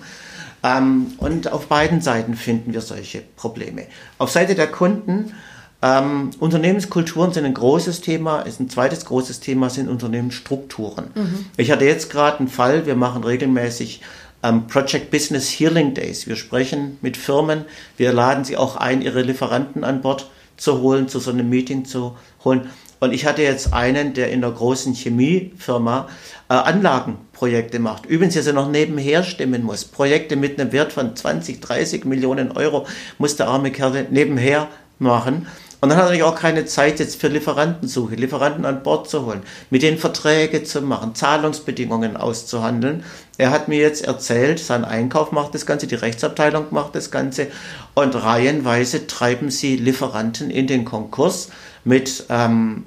Ähm, 0.63 1.15
und 1.17 1.51
auf 1.51 1.67
beiden 1.67 2.03
Seiten 2.03 2.35
finden 2.35 2.75
wir 2.75 2.83
solche 2.83 3.23
Probleme. 3.37 3.87
Auf 4.19 4.31
Seite 4.31 4.55
der 4.55 4.67
Kunden, 4.67 5.33
ähm, 5.81 6.31
Unternehmenskulturen 6.41 7.33
sind 7.33 7.47
ein 7.47 7.55
großes 7.55 8.03
Thema. 8.03 8.41
Ist 8.41 8.61
ein 8.61 8.69
zweites 8.69 9.07
großes 9.07 9.41
Thema 9.41 9.71
sind 9.71 9.89
Unternehmensstrukturen. 9.89 11.07
Mhm. 11.15 11.47
Ich 11.57 11.71
hatte 11.71 11.87
jetzt 11.87 12.11
gerade 12.11 12.41
einen 12.41 12.49
Fall, 12.49 12.85
wir 12.85 12.97
machen 12.97 13.25
regelmäßig 13.25 14.03
ähm, 14.43 14.67
Project 14.67 15.11
Business 15.11 15.49
Healing 15.49 15.95
Days. 15.95 16.27
Wir 16.27 16.37
sprechen 16.37 16.99
mit 17.01 17.17
Firmen, 17.17 17.65
wir 17.97 18.13
laden 18.13 18.45
sie 18.45 18.59
auch 18.59 18.77
ein, 18.77 19.01
ihre 19.01 19.23
Lieferanten 19.23 19.85
an 19.85 20.03
Bord 20.03 20.29
zu 20.59 20.83
holen, 20.83 21.09
zu 21.09 21.19
so 21.19 21.31
einem 21.31 21.49
Meeting 21.49 21.87
zu 21.87 22.17
holen. 22.45 22.69
Und 23.01 23.13
ich 23.13 23.25
hatte 23.27 23.43
jetzt 23.43 23.73
einen, 23.73 24.13
der 24.13 24.31
in 24.31 24.45
einer 24.45 24.53
großen 24.53 24.93
Chemiefirma 24.93 26.09
äh, 26.49 26.55
Anlagenprojekte 26.55 27.79
macht. 27.79 28.07
Übrigens, 28.07 28.35
jetzt 28.35 28.53
noch 28.53 28.71
nebenher 28.71 29.23
stimmen 29.23 29.63
muss. 29.63 29.85
Projekte 29.85 30.37
mit 30.37 30.61
einem 30.61 30.73
Wert 30.73 30.93
von 30.93 31.15
20, 31.15 31.61
30 31.61 32.05
Millionen 32.05 32.53
Euro 32.53 32.87
muss 33.19 33.37
der 33.37 33.49
arme 33.49 33.71
Kerl 33.71 34.07
nebenher 34.11 34.69
machen. 34.99 35.47
Und 35.81 35.91
dann 35.91 35.99
hat 35.99 36.05
er 36.05 36.09
natürlich 36.09 36.25
auch 36.25 36.35
keine 36.35 36.67
Zeit 36.67 36.99
jetzt 36.99 37.21
für 37.21 37.29
Lieferantensuche, 37.29 38.17
Lieferanten 38.17 38.65
an 38.65 38.83
Bord 38.83 39.09
zu 39.09 39.27
holen, 39.27 39.43
mit 39.71 39.83
denen 39.83 39.99
Verträge 39.99 40.65
zu 40.65 40.83
machen, 40.83 41.15
Zahlungsbedingungen 41.15 42.17
auszuhandeln. 42.17 43.05
Er 43.37 43.51
hat 43.51 43.69
mir 43.69 43.79
jetzt 43.79 44.05
erzählt, 44.05 44.59
sein 44.59 44.85
Einkauf 44.85 45.31
macht 45.31 45.55
das 45.55 45.67
Ganze, 45.67 45.87
die 45.87 45.95
Rechtsabteilung 45.95 46.67
macht 46.71 46.97
das 46.97 47.13
Ganze 47.13 47.47
und 47.95 48.17
reihenweise 48.17 49.07
treiben 49.07 49.51
sie 49.51 49.77
Lieferanten 49.77 50.51
in 50.51 50.67
den 50.67 50.85
Konkurs 50.85 51.51
mit 51.85 52.25
ähm, 52.29 52.85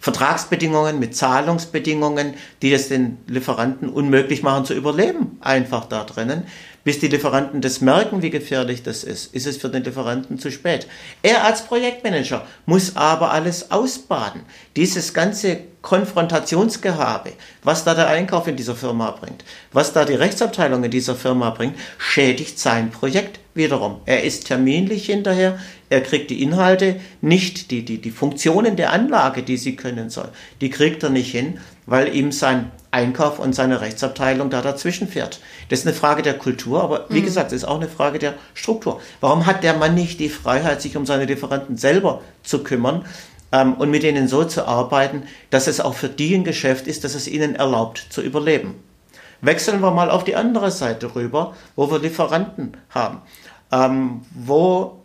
Vertragsbedingungen, 0.00 0.98
mit 0.98 1.14
Zahlungsbedingungen, 1.14 2.34
die 2.62 2.72
es 2.72 2.88
den 2.88 3.18
Lieferanten 3.26 3.90
unmöglich 3.90 4.42
machen 4.42 4.64
zu 4.64 4.74
überleben, 4.74 5.38
einfach 5.40 5.84
da 5.84 6.04
drinnen. 6.04 6.44
Bis 6.82 6.98
die 6.98 7.08
Lieferanten 7.08 7.60
das 7.60 7.82
merken, 7.82 8.22
wie 8.22 8.30
gefährlich 8.30 8.82
das 8.82 9.04
ist, 9.04 9.34
ist 9.34 9.46
es 9.46 9.58
für 9.58 9.68
den 9.68 9.84
Lieferanten 9.84 10.38
zu 10.38 10.50
spät. 10.50 10.86
Er 11.22 11.44
als 11.44 11.60
Projektmanager 11.66 12.46
muss 12.64 12.96
aber 12.96 13.32
alles 13.32 13.70
ausbaden. 13.70 14.40
Dieses 14.76 15.12
ganze 15.12 15.58
Konfrontationsgehabe, 15.82 17.32
was 17.62 17.84
da 17.84 17.94
der 17.94 18.08
Einkauf 18.08 18.48
in 18.48 18.56
dieser 18.56 18.74
Firma 18.74 19.10
bringt, 19.10 19.44
was 19.72 19.92
da 19.92 20.06
die 20.06 20.14
Rechtsabteilung 20.14 20.82
in 20.84 20.90
dieser 20.90 21.14
Firma 21.14 21.50
bringt, 21.50 21.76
schädigt 21.98 22.58
sein 22.58 22.90
Projekt 22.90 23.40
wiederum. 23.54 24.00
Er 24.06 24.24
ist 24.24 24.46
terminlich 24.46 25.04
hinterher, 25.04 25.58
er 25.90 26.00
kriegt 26.00 26.30
die 26.30 26.42
Inhalte, 26.42 27.00
nicht 27.20 27.70
die, 27.70 27.84
die, 27.84 27.98
die 27.98 28.12
Funktionen 28.12 28.76
der 28.76 28.92
Anlage, 28.92 29.42
die 29.42 29.56
sie 29.56 29.74
können 29.74 30.08
soll, 30.08 30.28
die 30.60 30.70
kriegt 30.70 31.02
er 31.02 31.10
nicht 31.10 31.32
hin, 31.32 31.58
weil 31.84 32.14
ihm 32.14 32.30
sein 32.30 32.70
Einkauf 32.92 33.40
und 33.40 33.54
seine 33.54 33.80
Rechtsabteilung 33.80 34.50
da 34.50 34.62
dazwischen 34.62 35.08
fährt. 35.08 35.40
Das 35.68 35.80
ist 35.80 35.86
eine 35.86 35.94
Frage 35.94 36.22
der 36.22 36.38
Kultur, 36.38 36.82
aber 36.82 37.06
wie 37.08 37.20
mhm. 37.20 37.24
gesagt, 37.24 37.48
es 37.52 37.62
ist 37.62 37.68
auch 37.68 37.76
eine 37.76 37.88
Frage 37.88 38.20
der 38.20 38.34
Struktur. 38.54 39.00
Warum 39.20 39.46
hat 39.46 39.64
der 39.64 39.74
Mann 39.74 39.94
nicht 39.94 40.20
die 40.20 40.28
Freiheit, 40.28 40.80
sich 40.80 40.96
um 40.96 41.06
seine 41.06 41.24
Lieferanten 41.24 41.76
selber 41.76 42.22
zu 42.44 42.62
kümmern 42.62 43.04
ähm, 43.50 43.74
und 43.74 43.90
mit 43.90 44.04
denen 44.04 44.28
so 44.28 44.44
zu 44.44 44.66
arbeiten, 44.66 45.24
dass 45.50 45.66
es 45.66 45.80
auch 45.80 45.94
für 45.94 46.08
die 46.08 46.36
ein 46.36 46.44
Geschäft 46.44 46.86
ist, 46.86 47.02
dass 47.02 47.16
es 47.16 47.26
ihnen 47.26 47.56
erlaubt 47.56 48.06
zu 48.10 48.22
überleben? 48.22 48.76
Wechseln 49.40 49.80
wir 49.80 49.90
mal 49.90 50.10
auf 50.10 50.22
die 50.22 50.36
andere 50.36 50.70
Seite 50.70 51.16
rüber, 51.16 51.56
wo 51.74 51.90
wir 51.90 51.98
Lieferanten 51.98 52.76
haben, 52.90 53.22
ähm, 53.72 54.22
wo 54.34 54.99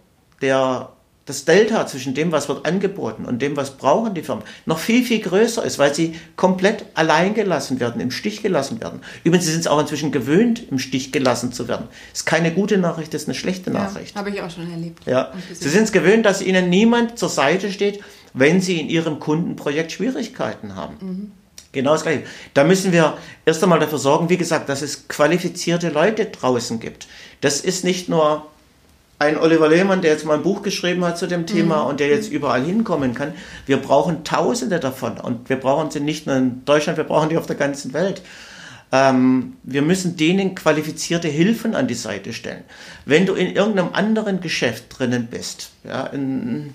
der 0.46 0.90
das 1.26 1.44
Delta 1.44 1.88
zwischen 1.88 2.14
dem, 2.14 2.32
was 2.32 2.48
wird 2.50 2.68
angeboten 2.68 3.26
und 3.26 3.42
dem, 3.42 3.58
was 3.58 3.72
brauchen 3.72 4.14
die 4.14 4.22
Firmen, 4.22 4.44
noch 4.68 4.78
viel, 4.78 5.04
viel 5.04 5.20
größer 5.20 5.64
ist, 5.64 5.80
weil 5.80 5.94
sie 5.94 6.14
komplett 6.36 6.86
allein 6.94 7.34
gelassen 7.34 7.80
werden, 7.80 8.00
im 8.00 8.12
Stich 8.12 8.44
gelassen 8.44 8.80
werden. 8.80 9.02
Übrigens, 9.24 9.46
sie 9.46 9.52
sind 9.52 9.62
es 9.62 9.68
auch 9.68 9.80
inzwischen 9.80 10.12
gewöhnt, 10.12 10.62
im 10.70 10.78
Stich 10.78 11.12
gelassen 11.12 11.52
zu 11.52 11.68
werden. 11.68 11.88
Ist 12.14 12.28
keine 12.28 12.52
gute 12.52 12.78
Nachricht, 12.78 13.12
ist 13.16 13.28
eine 13.28 13.34
schlechte 13.34 13.72
Nachricht. 13.72 14.14
Ja, 14.14 14.20
habe 14.20 14.30
ich 14.30 14.40
auch 14.40 14.52
schon 14.52 14.70
erlebt. 14.70 15.04
Ja. 15.08 15.34
Sie 15.52 15.70
sind 15.70 15.86
es 15.86 15.92
gewöhnt, 15.92 16.28
dass 16.28 16.44
ihnen 16.44 16.70
niemand 16.70 17.18
zur 17.18 17.30
Seite 17.30 17.72
steht, 17.72 18.04
wenn 18.34 18.62
sie 18.62 18.80
in 18.80 18.88
ihrem 18.88 19.20
Kundenprojekt 19.20 19.94
Schwierigkeiten 19.94 20.76
haben. 20.76 20.96
Mhm. 21.02 21.32
Genau 21.72 21.94
das 21.94 22.04
Gleiche. 22.04 22.24
Da 22.54 22.64
müssen 22.64 22.92
wir 22.92 23.18
erst 23.46 23.64
einmal 23.64 23.80
dafür 23.80 23.98
sorgen, 23.98 24.30
wie 24.30 24.38
gesagt, 24.38 24.70
dass 24.70 24.84
es 24.84 25.08
qualifizierte 25.08 25.90
Leute 25.90 26.26
draußen 26.26 26.80
gibt. 26.80 27.08
Das 27.42 27.62
ist 27.62 27.84
nicht 27.84 28.10
nur 28.10 28.46
ein 29.18 29.38
Oliver 29.38 29.70
Lehmann, 29.70 30.02
der 30.02 30.12
jetzt 30.12 30.26
mal 30.26 30.36
ein 30.36 30.44
Buch 30.44 30.62
geschrieben 30.62 31.06
hat 31.06 31.18
zu 31.18 31.28
dem 31.28 31.48
Thema 31.48 31.84
mhm. 31.84 31.90
und 31.90 32.00
der 32.00 32.10
jetzt 32.10 32.30
überall 32.30 32.64
hinkommen 32.64 33.14
kann. 33.14 33.34
Wir 33.66 33.78
brauchen 33.78 34.24
Tausende 34.24 34.80
davon 34.80 35.18
und 35.18 35.50
wir 35.50 35.56
brauchen 35.56 35.92
sie 35.92 36.02
nicht 36.02 36.28
nur 36.28 36.36
in 36.36 36.66
Deutschland, 36.66 36.98
wir 36.98 37.06
brauchen 37.06 37.30
die 37.30 37.38
auf 37.38 37.46
der 37.46 37.56
ganzen 37.56 37.94
Welt. 37.94 38.22
Ähm, 38.92 39.54
wir 39.64 39.82
müssen 39.82 40.18
denen 40.18 40.54
qualifizierte 40.54 41.28
Hilfen 41.28 41.76
an 41.76 41.88
die 41.88 41.96
Seite 41.96 42.34
stellen. 42.34 42.64
Wenn 43.06 43.26
du 43.26 43.34
in 43.34 43.56
irgendeinem 43.56 43.94
anderen 43.94 44.42
Geschäft 44.42 44.86
drinnen 44.90 45.28
bist, 45.28 45.72
ja, 45.84 46.06
in 46.08 46.74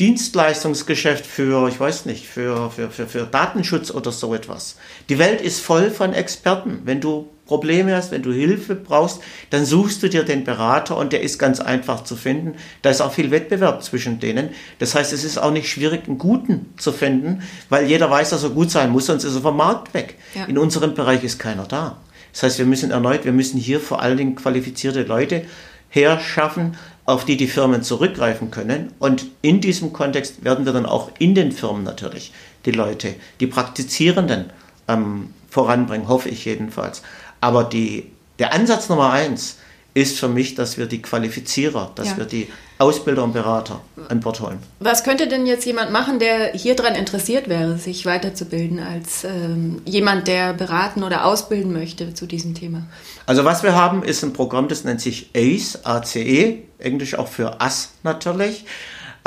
Dienstleistungsgeschäft 0.00 1.26
für, 1.26 1.68
ich 1.68 1.78
weiß 1.78 2.06
nicht, 2.06 2.26
für, 2.26 2.70
für, 2.70 2.90
für, 2.90 3.08
für 3.08 3.24
Datenschutz 3.24 3.90
oder 3.90 4.12
so 4.12 4.32
etwas. 4.32 4.76
Die 5.08 5.18
Welt 5.18 5.40
ist 5.40 5.60
voll 5.60 5.90
von 5.90 6.12
Experten. 6.12 6.82
Wenn 6.84 7.00
du 7.00 7.28
Probleme 7.48 7.96
hast, 7.96 8.12
wenn 8.12 8.22
du 8.22 8.32
Hilfe 8.32 8.76
brauchst, 8.76 9.20
dann 9.50 9.64
suchst 9.64 10.02
du 10.02 10.08
dir 10.08 10.22
den 10.22 10.44
Berater 10.44 10.96
und 10.96 11.12
der 11.12 11.22
ist 11.22 11.38
ganz 11.38 11.58
einfach 11.58 12.04
zu 12.04 12.14
finden. 12.14 12.54
Da 12.82 12.90
ist 12.90 13.00
auch 13.00 13.12
viel 13.12 13.32
Wettbewerb 13.32 13.82
zwischen 13.82 14.20
denen. 14.20 14.50
Das 14.78 14.94
heißt, 14.94 15.12
es 15.12 15.24
ist 15.24 15.38
auch 15.38 15.50
nicht 15.50 15.68
schwierig, 15.68 16.06
einen 16.06 16.18
guten 16.18 16.66
zu 16.76 16.92
finden, 16.92 17.42
weil 17.70 17.86
jeder 17.86 18.10
weiß, 18.10 18.30
dass 18.30 18.44
er 18.44 18.50
gut 18.50 18.70
sein 18.70 18.90
muss, 18.90 19.06
sonst 19.06 19.24
ist 19.24 19.34
er 19.34 19.40
vom 19.40 19.56
Markt 19.56 19.94
weg. 19.94 20.16
Ja. 20.34 20.44
In 20.44 20.58
unserem 20.58 20.94
Bereich 20.94 21.24
ist 21.24 21.38
keiner 21.38 21.64
da. 21.64 21.96
Das 22.32 22.42
heißt, 22.42 22.58
wir 22.58 22.66
müssen 22.66 22.90
erneut, 22.90 23.24
wir 23.24 23.32
müssen 23.32 23.58
hier 23.58 23.80
vor 23.80 24.00
allen 24.02 24.18
Dingen 24.18 24.36
qualifizierte 24.36 25.02
Leute 25.02 25.42
herschaffen, 25.88 26.76
auf 27.06 27.24
die 27.24 27.38
die 27.38 27.48
Firmen 27.48 27.82
zurückgreifen 27.82 28.50
können. 28.50 28.92
Und 28.98 29.26
in 29.40 29.62
diesem 29.62 29.94
Kontext 29.94 30.44
werden 30.44 30.66
wir 30.66 30.74
dann 30.74 30.84
auch 30.84 31.10
in 31.18 31.34
den 31.34 31.52
Firmen 31.52 31.82
natürlich 31.82 32.32
die 32.66 32.72
Leute, 32.72 33.14
die 33.40 33.46
Praktizierenden 33.46 34.50
ähm, 34.86 35.30
voranbringen, 35.48 36.08
hoffe 36.08 36.28
ich 36.28 36.44
jedenfalls. 36.44 37.02
Aber 37.40 37.64
die, 37.64 38.10
der 38.38 38.52
Ansatz 38.52 38.88
Nummer 38.88 39.10
eins 39.10 39.58
ist 39.94 40.18
für 40.18 40.28
mich, 40.28 40.54
dass 40.54 40.78
wir 40.78 40.86
die 40.86 41.02
Qualifizierer, 41.02 41.90
dass 41.94 42.10
ja. 42.10 42.16
wir 42.18 42.24
die 42.24 42.48
Ausbilder 42.78 43.24
und 43.24 43.32
Berater 43.32 43.80
an 44.08 44.20
Bord 44.20 44.40
holen. 44.40 44.58
Was 44.78 45.02
könnte 45.02 45.26
denn 45.26 45.46
jetzt 45.46 45.66
jemand 45.66 45.90
machen, 45.90 46.20
der 46.20 46.52
hier 46.52 46.76
dran 46.76 46.94
interessiert 46.94 47.48
wäre, 47.48 47.76
sich 47.76 48.06
weiterzubilden, 48.06 48.78
als 48.78 49.24
ähm, 49.24 49.82
jemand, 49.84 50.28
der 50.28 50.54
beraten 50.54 51.02
oder 51.02 51.24
ausbilden 51.24 51.72
möchte 51.72 52.14
zu 52.14 52.26
diesem 52.26 52.54
Thema? 52.54 52.86
Also 53.26 53.44
was 53.44 53.64
wir 53.64 53.74
haben, 53.74 54.04
ist 54.04 54.22
ein 54.22 54.32
Programm, 54.32 54.68
das 54.68 54.84
nennt 54.84 55.00
sich 55.00 55.30
ACE, 55.34 55.80
ACE, 55.82 56.58
Englisch 56.78 57.16
auch 57.16 57.26
für 57.26 57.60
AS 57.60 57.94
natürlich. 58.04 58.64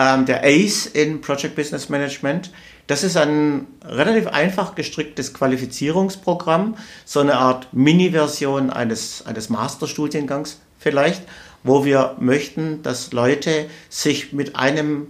Ähm, 0.02 0.26
der 0.26 0.44
ACE 0.44 0.88
in 0.88 1.22
Project 1.22 1.56
Business 1.56 1.90
Management. 1.90 2.52
Das 2.88 3.04
ist 3.04 3.18
ein 3.18 3.68
relativ 3.84 4.28
einfach 4.28 4.76
gestricktes 4.76 5.34
Qualifizierungsprogramm, 5.34 6.76
so 7.06 7.20
eine 7.20 7.36
Art 7.36 7.68
Mini-Version 7.74 8.70
eines, 8.70 9.26
eines 9.26 9.50
Masterstudiengangs 9.50 10.60
vielleicht 10.80 11.22
wo 11.64 11.86
wir 11.86 12.16
möchten, 12.20 12.82
dass 12.84 13.12
Leute 13.12 13.68
sich 13.90 14.34
mit 14.34 14.56
einem 14.56 15.08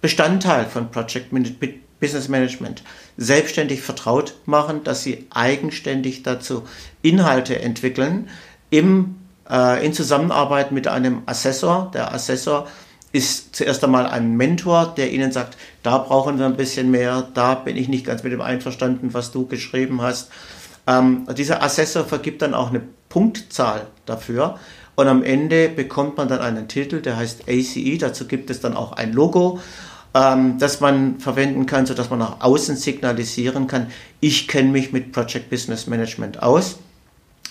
Bestandteil 0.00 0.66
von 0.66 0.90
Project 0.90 1.30
Business 2.00 2.28
Management 2.28 2.82
selbstständig 3.16 3.82
vertraut 3.82 4.34
machen, 4.46 4.82
dass 4.84 5.02
sie 5.02 5.26
eigenständig 5.30 6.22
dazu 6.22 6.64
Inhalte 7.02 7.60
entwickeln 7.60 8.28
im, 8.70 9.16
äh, 9.48 9.84
in 9.84 9.92
Zusammenarbeit 9.92 10.72
mit 10.72 10.88
einem 10.88 11.22
Assessor. 11.26 11.90
Der 11.92 12.14
Assessor 12.14 12.66
ist 13.12 13.56
zuerst 13.56 13.82
einmal 13.82 14.06
ein 14.06 14.36
Mentor, 14.36 14.94
der 14.96 15.12
Ihnen 15.12 15.32
sagt, 15.32 15.56
da 15.82 15.98
brauchen 15.98 16.38
wir 16.38 16.46
ein 16.46 16.56
bisschen 16.56 16.90
mehr, 16.90 17.28
da 17.34 17.54
bin 17.54 17.76
ich 17.76 17.88
nicht 17.88 18.06
ganz 18.06 18.22
mit 18.22 18.32
dem 18.32 18.40
einverstanden, 18.40 19.14
was 19.14 19.32
du 19.32 19.46
geschrieben 19.46 20.00
hast. 20.02 20.30
Ähm, 20.86 21.26
dieser 21.36 21.62
Assessor 21.62 22.04
vergibt 22.04 22.42
dann 22.42 22.54
auch 22.54 22.70
eine 22.70 22.82
Punktzahl 23.08 23.88
dafür 24.06 24.58
und 24.94 25.08
am 25.08 25.22
Ende 25.22 25.68
bekommt 25.68 26.16
man 26.16 26.28
dann 26.28 26.40
einen 26.40 26.68
Titel, 26.68 27.00
der 27.00 27.16
heißt 27.16 27.48
ACE. 27.48 27.98
Dazu 27.98 28.26
gibt 28.26 28.50
es 28.50 28.60
dann 28.60 28.76
auch 28.76 28.92
ein 28.92 29.12
Logo, 29.12 29.58
ähm, 30.14 30.58
das 30.58 30.80
man 30.80 31.18
verwenden 31.18 31.66
kann, 31.66 31.86
sodass 31.86 32.10
man 32.10 32.18
nach 32.20 32.40
außen 32.40 32.76
signalisieren 32.76 33.66
kann, 33.66 33.88
ich 34.20 34.46
kenne 34.46 34.70
mich 34.70 34.92
mit 34.92 35.12
Project 35.12 35.50
Business 35.50 35.86
Management 35.86 36.42
aus. 36.42 36.78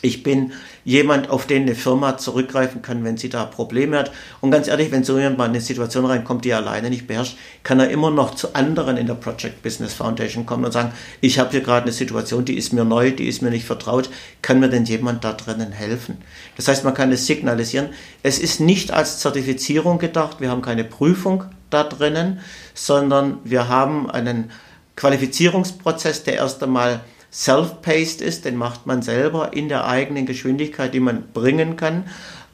Ich 0.01 0.23
bin 0.23 0.53
jemand, 0.85 1.29
auf 1.29 1.45
den 1.45 1.63
eine 1.63 1.75
Firma 1.75 2.17
zurückgreifen 2.17 2.81
kann, 2.81 3.03
wenn 3.03 3.17
sie 3.17 3.29
da 3.29 3.43
Probleme 3.45 3.97
hat. 3.97 4.11
Und 4.39 4.51
ganz 4.51 4.67
ehrlich, 4.67 4.91
wenn 4.91 5.03
so 5.03 5.17
jemand 5.17 5.37
mal 5.37 5.45
in 5.45 5.51
eine 5.51 5.61
Situation 5.61 6.05
reinkommt, 6.05 6.45
die 6.45 6.51
er 6.51 6.57
alleine 6.57 6.89
nicht 6.89 7.05
beherrscht, 7.05 7.37
kann 7.63 7.79
er 7.79 7.89
immer 7.89 8.09
noch 8.09 8.35
zu 8.35 8.55
anderen 8.55 8.95
in 8.95 9.07
der 9.07 9.15
Project 9.15 9.61
Business 9.61 9.93
Foundation 9.93 10.45
kommen 10.45 10.63
und 10.63 10.71
sagen, 10.71 10.93
ich 11.19 11.37
habe 11.37 11.51
hier 11.51 11.61
gerade 11.61 11.83
eine 11.83 11.91
Situation, 11.91 12.45
die 12.45 12.57
ist 12.57 12.71
mir 12.71 12.85
neu, 12.85 13.11
die 13.11 13.27
ist 13.27 13.41
mir 13.41 13.49
nicht 13.49 13.65
vertraut. 13.65 14.09
Kann 14.41 14.59
mir 14.59 14.69
denn 14.69 14.85
jemand 14.85 15.23
da 15.23 15.33
drinnen 15.33 15.73
helfen? 15.73 16.17
Das 16.55 16.67
heißt, 16.69 16.85
man 16.85 16.93
kann 16.93 17.11
es 17.11 17.25
signalisieren. 17.25 17.89
Es 18.23 18.39
ist 18.39 18.61
nicht 18.61 18.91
als 18.91 19.19
Zertifizierung 19.19 19.99
gedacht. 19.99 20.39
Wir 20.39 20.49
haben 20.49 20.61
keine 20.61 20.85
Prüfung 20.85 21.43
da 21.69 21.83
drinnen, 21.83 22.39
sondern 22.73 23.39
wir 23.43 23.67
haben 23.67 24.09
einen 24.09 24.51
Qualifizierungsprozess, 24.95 26.23
der 26.23 26.35
erst 26.35 26.63
einmal 26.63 27.01
self-paced 27.31 28.21
ist, 28.21 28.45
den 28.45 28.55
macht 28.55 28.87
man 28.87 29.01
selber 29.01 29.53
in 29.53 29.69
der 29.69 29.85
eigenen 29.85 30.25
Geschwindigkeit, 30.25 30.93
die 30.93 30.99
man 30.99 31.23
bringen 31.33 31.75
kann. 31.75 32.05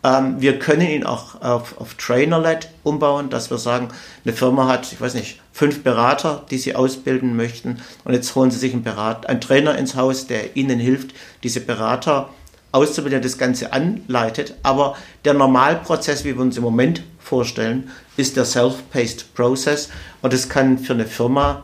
Ähm, 0.03 0.36
wir 0.39 0.60
können 0.60 0.88
ihn 0.88 1.05
auch 1.05 1.41
auf, 1.41 1.79
auf 1.79 1.96
Trainer-led 1.96 2.70
umbauen, 2.84 3.29
dass 3.29 3.50
wir 3.50 3.58
sagen, 3.58 3.88
eine 4.24 4.34
Firma 4.34 4.67
hat, 4.67 4.91
ich 4.91 5.01
weiß 5.01 5.15
nicht, 5.15 5.41
fünf 5.51 5.84
Berater, 5.84 6.46
die 6.51 6.58
sie 6.58 6.75
ausbilden 6.75 7.36
möchten 7.36 7.82
und 8.03 8.13
jetzt 8.13 8.36
holen 8.36 8.51
sie 8.51 8.60
sich 8.60 8.74
einen, 8.74 8.84
Berater, 8.84 9.29
einen 9.29 9.41
Trainer 9.41 9.77
ins 9.77 9.96
Haus, 9.96 10.27
der 10.27 10.55
ihnen 10.55 10.79
hilft, 10.79 11.15
diese 11.44 11.62
Berater 11.62 12.29
auszubilden, 12.72 13.22
der 13.22 13.29
das 13.29 13.38
Ganze 13.38 13.74
anleitet. 13.74 14.55
Aber 14.62 14.98
der 15.24 15.34
Normalprozess, 15.34 16.25
wie 16.25 16.36
wir 16.36 16.41
uns 16.41 16.58
im 16.58 16.63
Moment 16.63 17.03
vorstellen, 17.20 17.89
ist 18.17 18.36
der 18.36 18.46
self-paced 18.46 19.34
Process 19.34 19.89
und 20.22 20.34
es 20.34 20.50
kann 20.50 20.77
für 20.77 20.94
eine 20.94 21.05
Firma 21.05 21.63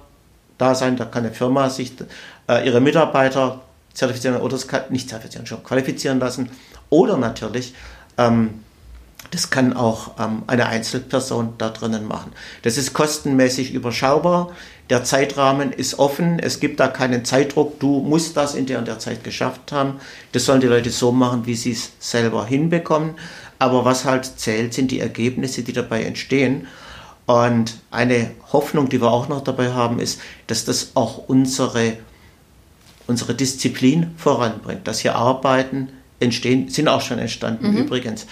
da 0.62 0.76
sein, 0.76 0.96
da 0.96 1.06
kann 1.06 1.26
eine 1.26 1.34
Firma 1.34 1.70
sich 1.70 1.94
äh, 2.48 2.66
ihre 2.66 2.82
Mitarbeiter 2.82 3.62
zertifizieren 3.94 4.40
oder 4.40 4.58
nicht 4.90 5.10
zertifizieren, 5.10 5.48
schon 5.48 5.64
qualifizieren 5.64 6.20
lassen. 6.20 6.50
Oder 6.90 7.18
natürlich, 7.18 7.74
ähm, 8.18 8.64
das 9.32 9.50
kann 9.50 9.74
auch 9.74 10.20
ähm, 10.20 10.44
eine 10.48 10.68
Einzelperson 10.68 11.54
da 11.58 11.70
drinnen 11.70 12.08
machen. 12.08 12.34
Das 12.64 12.78
ist 12.78 12.94
kostenmäßig 12.94 13.74
überschaubar. 13.74 14.52
Der 14.90 15.04
Zeitrahmen 15.04 15.72
ist 15.72 16.00
offen. 16.00 16.40
Es 16.40 16.60
gibt 16.60 16.80
da 16.80 16.88
keinen 16.88 17.24
Zeitdruck. 17.24 17.80
Du 17.80 18.02
musst 18.02 18.36
das 18.36 18.56
in 18.56 18.66
der 18.66 18.80
und 18.80 18.88
der 18.88 19.00
Zeit 19.00 19.24
geschafft 19.24 19.72
haben. 19.72 20.02
Das 20.34 20.46
sollen 20.46 20.60
die 20.60 20.68
Leute 20.68 20.90
so 20.90 21.12
machen, 21.12 21.46
wie 21.46 21.56
sie 21.56 21.72
es 21.72 21.92
selber 22.00 22.46
hinbekommen. 22.46 23.14
Aber 23.58 23.86
was 23.86 24.06
halt 24.06 24.26
zählt, 24.26 24.74
sind 24.74 24.92
die 24.92 25.00
Ergebnisse, 25.00 25.64
die 25.64 25.74
dabei 25.74 26.04
entstehen. 26.04 26.68
Und 27.26 27.78
eine 27.92 28.32
Hoffnung, 28.52 28.90
die 28.90 29.02
wir 29.02 29.12
auch 29.12 29.30
noch 29.30 29.44
dabei 29.44 29.72
haben, 29.72 30.00
ist, 30.00 30.20
dass 30.48 30.66
das 30.66 30.92
auch 30.96 31.30
unsere 31.30 31.98
unsere 33.08 33.36
Disziplin 33.36 34.12
voranbringt. 34.18 34.88
Dass 34.88 35.00
hier 35.00 35.16
Arbeiten 35.16 35.90
entstehen, 36.20 36.70
sind 36.70 36.88
auch 36.88 37.02
schon 37.02 37.20
entstanden 37.20 37.72
mhm. 37.72 37.78
übrigens. 37.78 38.26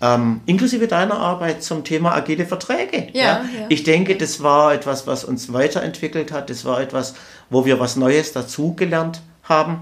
Ähm, 0.00 0.40
inklusive 0.46 0.86
deiner 0.86 1.18
Arbeit 1.18 1.62
zum 1.62 1.82
Thema 1.82 2.14
agile 2.14 2.46
Verträge. 2.46 3.08
Ja, 3.14 3.22
ja. 3.22 3.42
Ich 3.68 3.82
denke, 3.82 4.16
das 4.16 4.42
war 4.42 4.72
etwas, 4.74 5.06
was 5.06 5.24
uns 5.24 5.52
weiterentwickelt 5.52 6.30
hat. 6.30 6.50
Das 6.50 6.64
war 6.64 6.80
etwas, 6.80 7.14
wo 7.50 7.64
wir 7.64 7.80
was 7.80 7.96
Neues 7.96 8.32
dazugelernt 8.32 9.20
haben. 9.42 9.80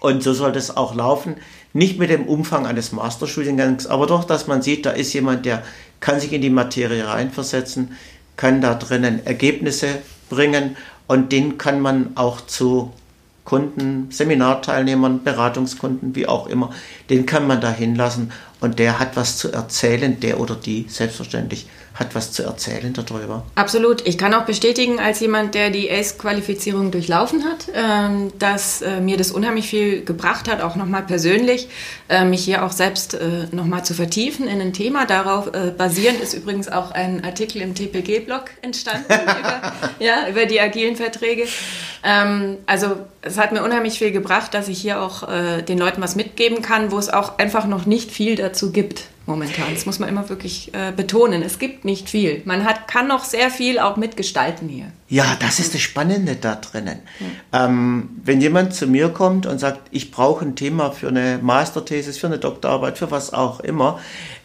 Und 0.00 0.22
so 0.22 0.32
soll 0.32 0.52
das 0.52 0.76
auch 0.76 0.94
laufen. 0.94 1.36
Nicht 1.72 1.98
mit 1.98 2.10
dem 2.10 2.26
Umfang 2.26 2.66
eines 2.66 2.90
Masterstudiengangs, 2.90 3.86
aber 3.86 4.06
doch, 4.06 4.24
dass 4.24 4.48
man 4.48 4.62
sieht, 4.62 4.86
da 4.86 4.90
ist 4.90 5.12
jemand, 5.12 5.46
der 5.46 5.62
kann 6.00 6.20
sich 6.20 6.32
in 6.32 6.42
die 6.42 6.50
Materie 6.50 7.06
reinversetzen, 7.06 7.96
kann 8.36 8.60
da 8.60 8.74
drinnen 8.74 9.24
Ergebnisse 9.24 9.98
bringen 10.28 10.76
und 11.06 11.32
den 11.32 11.58
kann 11.58 11.80
man 11.80 12.16
auch 12.16 12.40
zu 12.40 12.92
Kunden, 13.44 14.10
Seminarteilnehmern, 14.10 15.24
Beratungskunden, 15.24 16.14
wie 16.14 16.26
auch 16.26 16.46
immer, 16.46 16.70
den 17.08 17.26
kann 17.26 17.46
man 17.46 17.60
da 17.60 17.70
hinlassen 17.70 18.32
und 18.60 18.78
der 18.78 18.98
hat 18.98 19.16
was 19.16 19.38
zu 19.38 19.50
erzählen, 19.52 20.20
der 20.20 20.38
oder 20.38 20.54
die 20.54 20.86
selbstverständlich 20.88 21.66
hat 22.00 22.14
was 22.14 22.32
zu 22.32 22.42
erzählen 22.42 22.94
darüber. 22.94 23.44
Absolut. 23.54 24.06
Ich 24.08 24.16
kann 24.16 24.32
auch 24.32 24.46
bestätigen, 24.46 24.98
als 24.98 25.20
jemand, 25.20 25.54
der 25.54 25.68
die 25.68 25.90
ACE-Qualifizierung 25.90 26.90
durchlaufen 26.90 27.44
hat, 27.44 27.68
ähm, 27.74 28.32
dass 28.38 28.80
äh, 28.80 29.02
mir 29.02 29.18
das 29.18 29.30
unheimlich 29.30 29.68
viel 29.68 30.02
gebracht 30.02 30.50
hat, 30.50 30.62
auch 30.62 30.76
nochmal 30.76 31.02
persönlich, 31.02 31.68
äh, 32.08 32.24
mich 32.24 32.42
hier 32.42 32.64
auch 32.64 32.72
selbst 32.72 33.12
äh, 33.14 33.46
nochmal 33.52 33.84
zu 33.84 33.92
vertiefen 33.92 34.48
in 34.48 34.62
ein 34.62 34.72
Thema. 34.72 35.04
Darauf 35.04 35.50
basierend 35.76 36.20
ist 36.20 36.32
übrigens 36.32 36.68
auch 36.68 36.92
ein 36.92 37.22
Artikel 37.24 37.60
im 37.60 37.74
TPG-Blog 37.74 38.44
entstanden 38.62 39.04
über, 39.12 39.72
ja, 39.98 40.28
über 40.28 40.46
die 40.46 40.60
agilen 40.60 40.96
Verträge. 40.96 41.46
Ähm, 42.02 42.56
also 42.64 42.96
es 43.20 43.36
hat 43.36 43.52
mir 43.52 43.62
unheimlich 43.62 43.98
viel 43.98 44.12
gebracht, 44.12 44.54
dass 44.54 44.68
ich 44.68 44.80
hier 44.80 45.02
auch 45.02 45.28
den 45.68 45.76
Leuten 45.76 46.00
was 46.00 46.16
mitgeben 46.16 46.62
kann, 46.62 46.90
wo 46.90 46.98
es 46.98 47.10
auch 47.10 47.38
einfach 47.38 47.66
noch 47.66 47.84
nicht 47.84 48.10
viel 48.10 48.36
dazu 48.36 48.72
gibt 48.72 49.04
momentan. 49.30 49.72
Das 49.72 49.86
muss 49.86 49.98
man 49.98 50.08
immer 50.08 50.28
wirklich 50.28 50.74
äh, 50.74 50.92
betonen. 50.92 51.42
Es 51.42 51.58
gibt 51.58 51.84
nicht 51.84 52.10
viel. 52.10 52.42
Man 52.44 52.64
hat, 52.64 52.88
kann 52.88 53.08
noch 53.08 53.24
sehr 53.24 53.50
viel 53.50 53.78
auch 53.78 53.96
mitgestalten 53.96 54.68
hier. 54.68 54.92
Ja, 55.08 55.36
das 55.40 55.58
ist 55.58 55.72
das 55.72 55.80
Spannende 55.80 56.36
da 56.36 56.56
drinnen. 56.56 56.98
Ja. 57.52 57.64
Ähm, 57.64 58.10
wenn 58.22 58.40
jemand 58.40 58.74
zu 58.74 58.86
mir 58.86 59.08
kommt 59.08 59.46
und 59.46 59.58
sagt, 59.58 59.80
ich 59.90 60.10
brauche 60.10 60.44
ein 60.44 60.56
Thema 60.56 60.90
für 60.90 61.08
eine 61.08 61.38
Masterthesis, 61.40 62.18
für 62.18 62.26
eine 62.26 62.38
Doktorarbeit, 62.38 62.98
für 62.98 63.10
was 63.10 63.32
auch 63.32 63.60
immer, 63.60 63.98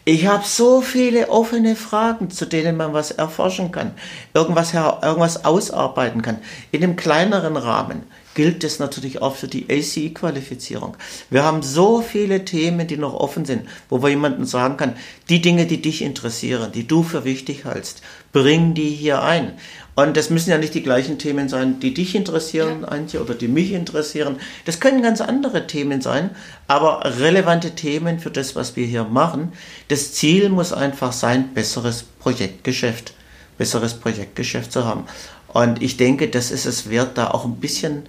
ich 0.04 0.26
habe 0.26 0.44
so 0.46 0.80
viele 0.80 1.28
offene 1.30 1.74
Fragen, 1.76 2.30
zu 2.30 2.46
denen 2.46 2.76
man 2.76 2.92
was 2.92 3.10
erforschen 3.10 3.72
kann, 3.72 3.90
irgendwas, 4.34 4.72
irgendwas 4.72 5.44
ausarbeiten 5.44 6.22
kann, 6.22 6.38
in 6.70 6.82
einem 6.82 6.96
kleineren 6.96 7.56
Rahmen 7.56 8.04
gilt 8.36 8.62
das 8.62 8.78
natürlich 8.78 9.22
auch 9.22 9.34
für 9.34 9.48
die 9.48 9.66
ACE-Qualifizierung. 9.68 10.96
Wir 11.30 11.42
haben 11.42 11.62
so 11.62 12.02
viele 12.02 12.44
Themen, 12.44 12.86
die 12.86 12.98
noch 12.98 13.14
offen 13.14 13.46
sind, 13.46 13.62
wo 13.88 14.02
wir 14.02 14.10
jemandem 14.10 14.44
sagen 14.44 14.76
kann, 14.76 14.92
die 15.30 15.40
Dinge, 15.40 15.66
die 15.66 15.80
dich 15.80 16.02
interessieren, 16.02 16.70
die 16.70 16.86
du 16.86 17.02
für 17.02 17.24
wichtig 17.24 17.64
hältst, 17.64 18.02
bring 18.32 18.74
die 18.74 18.90
hier 18.90 19.22
ein. 19.22 19.54
Und 19.94 20.18
das 20.18 20.28
müssen 20.28 20.50
ja 20.50 20.58
nicht 20.58 20.74
die 20.74 20.82
gleichen 20.82 21.18
Themen 21.18 21.48
sein, 21.48 21.80
die 21.80 21.94
dich 21.94 22.14
interessieren, 22.14 22.82
ja. 22.82 22.88
Antje, 22.88 23.22
oder 23.22 23.34
die 23.34 23.48
mich 23.48 23.72
interessieren. 23.72 24.36
Das 24.66 24.80
können 24.80 25.02
ganz 25.02 25.22
andere 25.22 25.66
Themen 25.66 26.02
sein, 26.02 26.28
aber 26.68 27.18
relevante 27.18 27.70
Themen 27.70 28.20
für 28.20 28.30
das, 28.30 28.54
was 28.54 28.76
wir 28.76 28.86
hier 28.86 29.04
machen. 29.04 29.54
Das 29.88 30.12
Ziel 30.12 30.50
muss 30.50 30.74
einfach 30.74 31.12
sein, 31.12 31.54
besseres 31.54 32.04
Projektgeschäft, 32.20 33.14
besseres 33.56 33.94
Projektgeschäft 33.94 34.70
zu 34.70 34.84
haben. 34.84 35.04
Und 35.48 35.82
ich 35.82 35.96
denke, 35.96 36.28
das 36.28 36.50
ist 36.50 36.66
es 36.66 36.90
wert, 36.90 37.16
da 37.16 37.30
auch 37.30 37.46
ein 37.46 37.56
bisschen 37.56 38.02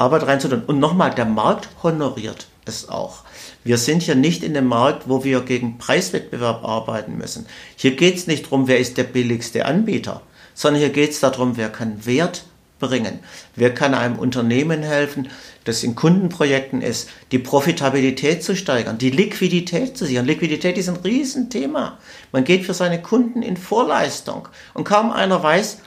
Arbeit 0.00 0.26
reinzutun. 0.26 0.64
Und 0.66 0.78
nochmal, 0.78 1.14
der 1.14 1.26
Markt 1.26 1.68
honoriert 1.82 2.46
es 2.64 2.88
auch. 2.88 3.24
Wir 3.64 3.76
sind 3.76 4.02
hier 4.02 4.14
nicht 4.14 4.42
in 4.42 4.54
dem 4.54 4.66
Markt, 4.66 5.08
wo 5.08 5.24
wir 5.24 5.40
gegen 5.42 5.78
Preiswettbewerb 5.78 6.64
arbeiten 6.64 7.18
müssen. 7.18 7.46
Hier 7.76 7.96
geht 7.96 8.16
es 8.16 8.26
nicht 8.26 8.46
darum, 8.46 8.68
wer 8.68 8.78
ist 8.78 8.96
der 8.96 9.04
billigste 9.04 9.66
Anbieter, 9.66 10.22
sondern 10.54 10.80
hier 10.80 10.90
geht 10.90 11.10
es 11.10 11.20
darum, 11.20 11.56
wer 11.56 11.68
kann 11.68 12.06
Wert 12.06 12.44
bringen? 12.78 13.20
Wer 13.54 13.74
kann 13.74 13.94
einem 13.94 14.18
Unternehmen 14.18 14.82
helfen, 14.82 15.28
das 15.64 15.84
in 15.84 15.94
Kundenprojekten 15.94 16.80
ist, 16.80 17.10
die 17.30 17.38
Profitabilität 17.38 18.42
zu 18.42 18.56
steigern, 18.56 18.96
die 18.96 19.10
Liquidität 19.10 19.98
zu 19.98 20.06
sichern? 20.06 20.24
Liquidität 20.24 20.78
ist 20.78 20.88
ein 20.88 20.96
Riesenthema. 20.96 21.98
Man 22.32 22.44
geht 22.44 22.64
für 22.64 22.74
seine 22.74 23.02
Kunden 23.02 23.42
in 23.42 23.58
Vorleistung 23.58 24.48
und 24.72 24.84
kaum 24.84 25.12
einer 25.12 25.42
weiß, 25.42 25.78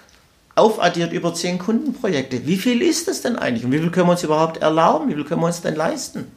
aufaddiert 0.55 1.13
über 1.13 1.33
zehn 1.33 1.57
Kundenprojekte. 1.57 2.45
Wie 2.45 2.57
viel 2.57 2.81
ist 2.81 3.07
das 3.07 3.21
denn 3.21 3.35
eigentlich? 3.37 3.65
Und 3.65 3.71
wie 3.71 3.79
viel 3.79 3.91
können 3.91 4.07
wir 4.07 4.11
uns 4.11 4.23
überhaupt 4.23 4.61
erlauben? 4.61 5.09
Wie 5.09 5.15
viel 5.15 5.25
können 5.25 5.41
wir 5.41 5.47
uns 5.47 5.61
denn 5.61 5.75
leisten? 5.75 6.31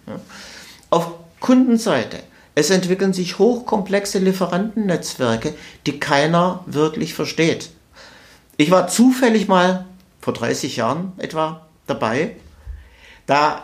Auf 0.91 1.11
Kundenseite. 1.41 2.19
Es 2.55 2.71
entwickeln 2.71 3.13
sich 3.13 3.39
hochkomplexe 3.39 4.19
Lieferantennetzwerke, 4.19 5.55
die 5.85 6.01
keiner 6.01 6.65
wirklich 6.67 7.13
versteht. 7.13 7.71
Ich 8.57 8.71
war 8.71 8.89
zufällig 8.89 9.47
mal 9.49 9.85
vor 10.23 10.33
30 10.33 10.77
Jahren 10.77 11.13
etwa 11.19 11.67
dabei. 11.87 12.37
Da 13.27 13.63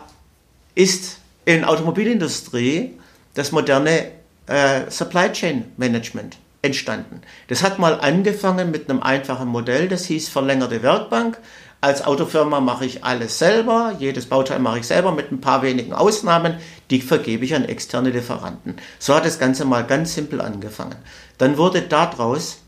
ist 0.75 1.17
in 1.45 1.63
Automobilindustrie 1.63 2.93
das 3.33 3.51
moderne 3.51 4.11
äh, 4.45 4.91
Supply 4.91 5.31
Chain 5.31 5.65
Management 5.77 6.37
entstanden. 6.63 7.21
Das 7.49 7.61
hat 7.61 7.77
mal 7.77 7.99
angefangen 7.99 8.71
mit 8.71 8.89
einem 8.89 9.03
einfachen 9.03 9.47
Modell, 9.47 9.87
das 9.87 10.05
hieß 10.05 10.29
verlängerte 10.29 10.81
Werkbank. 10.81 11.37
Als 11.81 12.05
Autofirma 12.05 12.61
mache 12.61 12.85
ich 12.85 13.03
alles 13.03 13.37
selber, 13.37 13.93
jedes 13.99 14.27
Bauteil 14.27 14.59
mache 14.59 14.79
ich 14.79 14.87
selber 14.87 15.11
mit 15.11 15.31
ein 15.31 15.41
paar 15.41 15.61
wenigen 15.61 15.93
Ausnahmen, 15.93 16.55
die 16.89 17.01
vergebe 17.01 17.43
ich 17.43 17.53
an 17.53 17.65
externe 17.65 18.09
Lieferanten. 18.09 18.77
So 18.99 19.13
hat 19.13 19.25
das 19.25 19.37
Ganze 19.37 19.65
mal 19.65 19.85
ganz 19.85 20.13
simpel 20.15 20.39
angefangen. 20.39 20.95
Dann 21.37 21.57
wurde 21.57 21.81
daraus 21.81 22.59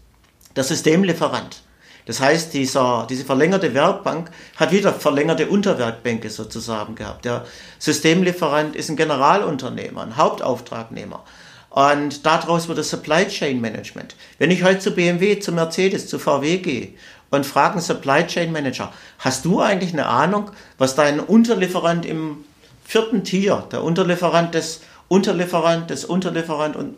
der 0.57 0.65
Systemlieferant. 0.65 1.61
Das 2.05 2.19
heißt, 2.19 2.53
dieser, 2.53 3.07
diese 3.09 3.23
verlängerte 3.23 3.73
Werkbank 3.73 4.29
hat 4.57 4.73
wieder 4.73 4.93
verlängerte 4.93 5.47
Unterwerkbänke 5.47 6.29
sozusagen 6.29 6.95
gehabt. 6.95 7.23
Der 7.23 7.45
Systemlieferant 7.79 8.75
ist 8.75 8.89
ein 8.89 8.97
Generalunternehmer, 8.97 10.03
ein 10.03 10.17
Hauptauftragnehmer. 10.17 11.23
Und 11.75 12.25
daraus 12.25 12.69
wird 12.69 12.77
das 12.77 12.89
Supply 12.89 13.27
Chain 13.27 13.59
Management. 13.59 14.15
Wenn 14.37 14.49
ich 14.49 14.63
heute 14.63 14.79
zu 14.79 14.91
BMW, 14.91 15.39
zu 15.39 15.51
Mercedes, 15.51 16.07
zu 16.07 16.19
VW 16.19 16.59
gehe 16.59 16.93
und 17.31 17.45
frage 17.45 17.73
einen 17.73 17.81
Supply 17.81 18.25
Chain 18.25 18.53
Manager, 18.53 18.93
hast 19.19 19.43
du 19.43 19.59
eigentlich 19.59 19.91
eine 19.91 20.05
Ahnung, 20.05 20.51
was 20.77 20.95
dein 20.95 21.19
Unterlieferant 21.19 22.05
im 22.05 22.45
vierten 22.85 23.25
Tier, 23.25 23.67
der 23.73 23.83
Unterlieferant 23.83 24.53
des 24.53 24.83
Unterlieferant 25.09 25.89
des 25.89 26.05
Unterlieferant 26.05 26.77
und 26.77 26.95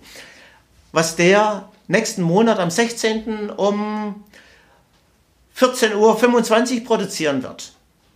was 0.92 1.16
der 1.16 1.70
nächsten 1.88 2.22
Monat 2.22 2.60
am 2.60 2.70
16. 2.70 3.50
um 3.50 4.26
14.25 5.58 5.96
Uhr 6.76 6.84
produzieren 6.86 7.42
wird? 7.42 7.72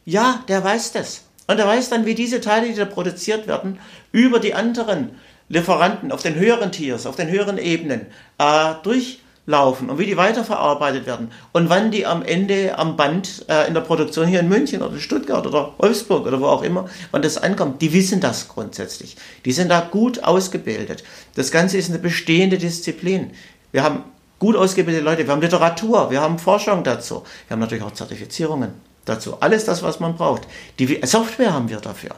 Ja, 0.06 0.44
der 0.48 0.64
weiß 0.64 0.92
das. 0.92 1.24
Und 1.48 1.58
er 1.58 1.66
weiß 1.66 1.90
dann, 1.90 2.06
wie 2.06 2.14
diese 2.14 2.40
Teile, 2.40 2.68
die 2.68 2.76
da 2.76 2.86
produziert 2.86 3.48
werden, 3.48 3.80
über 4.12 4.40
die 4.40 4.54
anderen 4.54 5.18
Lieferanten 5.52 6.12
auf 6.12 6.22
den 6.22 6.36
höheren 6.36 6.72
Tiers, 6.72 7.06
auf 7.06 7.18
den 7.18 7.30
höheren 7.30 7.58
Ebenen 7.58 8.08
äh, 8.38 8.74
durchlaufen 8.84 9.90
und 9.90 10.00
wie 10.00 10.06
die 10.06 10.16
weiterverarbeitet 10.16 11.06
werden 11.06 11.32
und 11.52 11.70
wann 11.70 11.92
die 11.92 12.06
am 12.06 12.24
Ende 12.24 12.78
am 12.78 12.96
Band 12.96 13.46
äh, 13.50 13.68
in 13.68 13.74
der 13.74 13.82
Produktion 13.82 14.28
hier 14.28 14.40
in 14.40 14.48
München 14.48 14.82
oder 14.82 14.98
Stuttgart 14.98 15.46
oder 15.46 15.74
Wolfsburg 15.78 16.26
oder 16.26 16.40
wo 16.40 16.46
auch 16.46 16.64
immer, 16.64 16.90
wann 17.12 17.22
das 17.22 17.38
ankommt, 17.38 17.82
die 17.82 17.92
wissen 17.92 18.22
das 18.22 18.48
grundsätzlich. 18.48 19.18
Die 19.44 19.52
sind 19.52 19.70
da 19.70 19.82
gut 19.82 20.24
ausgebildet. 20.24 21.04
Das 21.36 21.52
Ganze 21.52 21.78
ist 21.78 21.90
eine 21.90 22.00
bestehende 22.00 22.58
Disziplin. 22.58 23.32
Wir 23.74 23.84
haben 23.84 24.04
gut 24.40 24.56
ausgebildete 24.56 25.04
Leute, 25.04 25.28
wir 25.28 25.34
haben 25.34 25.42
Literatur, 25.42 26.10
wir 26.12 26.22
haben 26.22 26.40
Forschung 26.40 26.84
dazu, 26.86 27.24
wir 27.48 27.56
haben 27.56 27.60
natürlich 27.60 27.84
auch 27.84 27.94
Zertifizierungen 27.94 28.72
dazu. 29.04 29.36
Alles 29.42 29.66
das, 29.66 29.84
was 29.84 30.00
man 30.00 30.16
braucht. 30.16 30.44
Die 30.80 31.02
Software 31.04 31.54
haben 31.54 31.68
wir 31.68 31.78
dafür. 31.82 32.12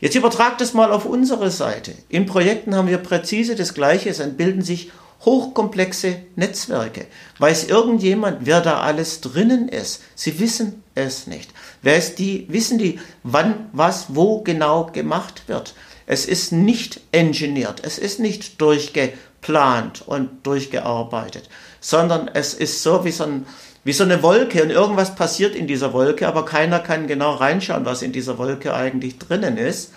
Jetzt 0.00 0.16
übertragt 0.16 0.60
es 0.60 0.74
mal 0.74 0.92
auf 0.92 1.04
unsere 1.04 1.50
Seite. 1.50 1.94
In 2.08 2.26
Projekten 2.26 2.74
haben 2.74 2.88
wir 2.88 2.98
präzise 2.98 3.54
das 3.54 3.74
Gleiche. 3.74 4.10
Es 4.10 4.20
entbilden 4.20 4.62
sich 4.62 4.90
hochkomplexe 5.24 6.16
Netzwerke. 6.36 7.06
Weiß 7.38 7.64
irgendjemand, 7.64 8.46
wer 8.46 8.60
da 8.60 8.80
alles 8.80 9.20
drinnen 9.20 9.68
ist? 9.68 10.02
Sie 10.14 10.38
wissen 10.38 10.82
es 10.94 11.26
nicht. 11.26 11.50
Wer 11.82 11.96
ist 11.96 12.18
die, 12.18 12.46
wissen 12.48 12.78
die, 12.78 13.00
wann, 13.22 13.68
was, 13.72 14.14
wo 14.14 14.42
genau 14.42 14.86
gemacht 14.86 15.44
wird? 15.46 15.74
Es 16.06 16.26
ist 16.26 16.52
nicht 16.52 17.00
engineert, 17.12 17.80
es 17.82 17.98
ist 17.98 18.20
nicht 18.20 18.60
durchgeplant 18.60 20.02
und 20.06 20.46
durchgearbeitet, 20.46 21.48
sondern 21.80 22.28
es 22.28 22.52
ist 22.52 22.82
so 22.82 23.06
wie 23.06 23.10
so 23.10 23.24
ein 23.24 23.46
wie 23.84 23.92
so 23.92 24.02
eine 24.02 24.22
Wolke 24.22 24.62
und 24.62 24.70
irgendwas 24.70 25.14
passiert 25.14 25.54
in 25.54 25.66
dieser 25.66 25.92
Wolke, 25.92 26.26
aber 26.26 26.44
keiner 26.44 26.80
kann 26.80 27.06
genau 27.06 27.34
reinschauen, 27.34 27.84
was 27.84 28.02
in 28.02 28.12
dieser 28.12 28.38
Wolke 28.38 28.74
eigentlich 28.74 29.18
drinnen 29.18 29.58
ist. 29.58 29.92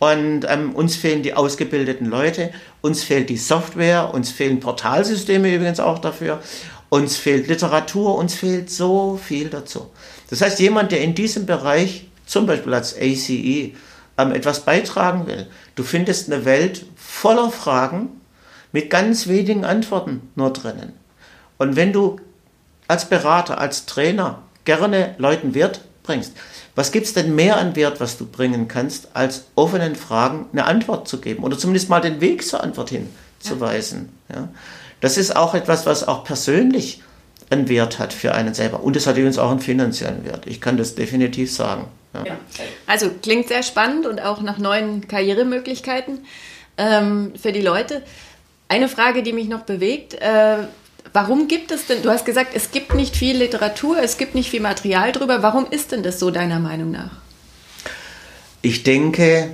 Und 0.00 0.44
ähm, 0.48 0.74
uns 0.74 0.96
fehlen 0.96 1.22
die 1.22 1.34
ausgebildeten 1.34 2.06
Leute, 2.06 2.50
uns 2.82 3.02
fehlt 3.02 3.30
die 3.30 3.36
Software, 3.36 4.12
uns 4.14 4.30
fehlen 4.30 4.60
Portalsysteme 4.60 5.52
übrigens 5.52 5.80
auch 5.80 5.98
dafür, 5.98 6.40
uns 6.88 7.16
fehlt 7.16 7.48
Literatur, 7.48 8.16
uns 8.16 8.34
fehlt 8.34 8.70
so 8.70 9.18
viel 9.22 9.48
dazu. 9.48 9.90
Das 10.30 10.40
heißt, 10.40 10.60
jemand, 10.60 10.92
der 10.92 11.00
in 11.00 11.14
diesem 11.14 11.46
Bereich, 11.46 12.06
zum 12.26 12.46
Beispiel 12.46 12.74
als 12.74 12.96
ACE, 12.96 13.72
ähm, 14.18 14.32
etwas 14.32 14.60
beitragen 14.60 15.26
will, 15.26 15.46
du 15.74 15.82
findest 15.82 16.32
eine 16.32 16.44
Welt 16.44 16.86
voller 16.96 17.50
Fragen 17.50 18.20
mit 18.72 18.90
ganz 18.90 19.26
wenigen 19.26 19.64
Antworten 19.64 20.28
nur 20.36 20.52
drinnen. 20.52 20.92
Und 21.56 21.74
wenn 21.74 21.92
du 21.92 22.20
als 22.88 23.08
Berater, 23.08 23.58
als 23.58 23.86
Trainer 23.86 24.42
gerne 24.64 25.14
Leuten 25.18 25.54
Wert 25.54 25.82
bringst. 26.02 26.32
Was 26.74 26.92
gibt 26.92 27.06
es 27.06 27.14
denn 27.14 27.34
mehr 27.34 27.56
an 27.56 27.76
Wert, 27.76 28.00
was 28.00 28.18
du 28.18 28.26
bringen 28.26 28.68
kannst, 28.68 29.08
als 29.14 29.46
offenen 29.54 29.96
Fragen 29.96 30.46
eine 30.52 30.64
Antwort 30.64 31.08
zu 31.08 31.20
geben 31.20 31.44
oder 31.44 31.58
zumindest 31.58 31.88
mal 31.88 32.00
den 32.00 32.20
Weg 32.20 32.46
zur 32.46 32.62
Antwort 32.62 32.90
hinzuweisen? 32.90 34.10
Ja. 34.28 34.36
ja. 34.36 34.48
Das 35.00 35.16
ist 35.16 35.36
auch 35.36 35.54
etwas, 35.54 35.86
was 35.86 36.06
auch 36.06 36.24
persönlich 36.24 37.02
einen 37.50 37.68
Wert 37.68 37.98
hat 37.98 38.12
für 38.12 38.34
einen 38.34 38.54
selber. 38.54 38.82
Und 38.82 38.96
es 38.96 39.06
hat 39.06 39.16
übrigens 39.16 39.38
auch 39.38 39.50
einen 39.50 39.60
finanziellen 39.60 40.24
Wert. 40.24 40.46
Ich 40.46 40.60
kann 40.60 40.76
das 40.76 40.94
definitiv 40.94 41.52
sagen. 41.52 41.86
Ja. 42.14 42.24
Ja. 42.24 42.36
Also 42.86 43.10
klingt 43.22 43.48
sehr 43.48 43.62
spannend 43.62 44.06
und 44.06 44.20
auch 44.20 44.40
nach 44.40 44.58
neuen 44.58 45.06
Karrieremöglichkeiten 45.08 46.26
ähm, 46.76 47.32
für 47.40 47.52
die 47.52 47.62
Leute. 47.62 48.02
Eine 48.68 48.88
Frage, 48.88 49.22
die 49.22 49.32
mich 49.32 49.48
noch 49.48 49.62
bewegt, 49.62 50.14
äh, 50.14 50.58
Warum 51.12 51.48
gibt 51.48 51.70
es 51.70 51.86
denn, 51.86 52.02
du 52.02 52.10
hast 52.10 52.24
gesagt, 52.24 52.52
es 52.54 52.70
gibt 52.70 52.94
nicht 52.94 53.16
viel 53.16 53.36
Literatur, 53.36 53.98
es 54.02 54.18
gibt 54.18 54.34
nicht 54.34 54.50
viel 54.50 54.60
Material 54.60 55.12
drüber. 55.12 55.42
Warum 55.42 55.66
ist 55.70 55.92
denn 55.92 56.02
das 56.02 56.18
so 56.18 56.30
deiner 56.30 56.58
Meinung 56.58 56.90
nach? 56.90 57.10
Ich 58.60 58.82
denke, 58.82 59.50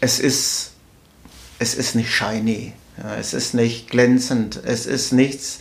es 0.00 0.20
ist, 0.20 0.72
es 1.58 1.74
ist 1.74 1.94
nicht 1.94 2.10
shiny, 2.10 2.72
ja, 3.02 3.16
es 3.16 3.34
ist 3.34 3.54
nicht 3.54 3.90
glänzend, 3.90 4.60
es 4.64 4.86
ist 4.86 5.12
nichts, 5.12 5.60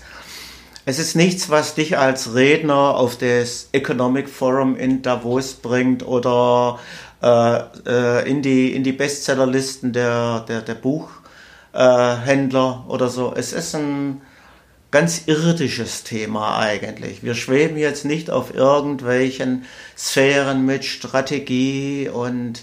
es 0.85 0.99
ist 0.99 1.15
nichts, 1.15 1.49
was 1.49 1.73
dich 1.73 1.97
als 1.97 2.35
Redner 2.35 2.95
auf 2.95 3.17
das 3.17 3.69
Economic 3.71 4.29
Forum 4.29 4.75
in 4.75 5.01
Davos 5.01 5.55
bringt 5.55 6.05
oder 6.05 6.79
äh, 7.23 7.61
äh 7.87 8.29
in, 8.29 8.43
die, 8.43 8.73
in 8.73 8.83
die 8.83 8.91
Bestsellerlisten 8.91 9.93
der, 9.93 10.41
der, 10.41 10.61
der 10.61 10.75
Buchhändler 10.75 12.85
oder 12.87 13.09
so. 13.09 13.33
Es 13.35 13.51
ist 13.51 13.73
ein, 13.73 14.21
ganz 14.91 15.23
irdisches 15.27 16.03
Thema 16.03 16.57
eigentlich. 16.57 17.23
Wir 17.23 17.35
schweben 17.35 17.77
jetzt 17.77 18.05
nicht 18.05 18.29
auf 18.29 18.53
irgendwelchen 18.53 19.65
Sphären 19.97 20.65
mit 20.65 20.85
Strategie 20.85 22.09
und 22.09 22.61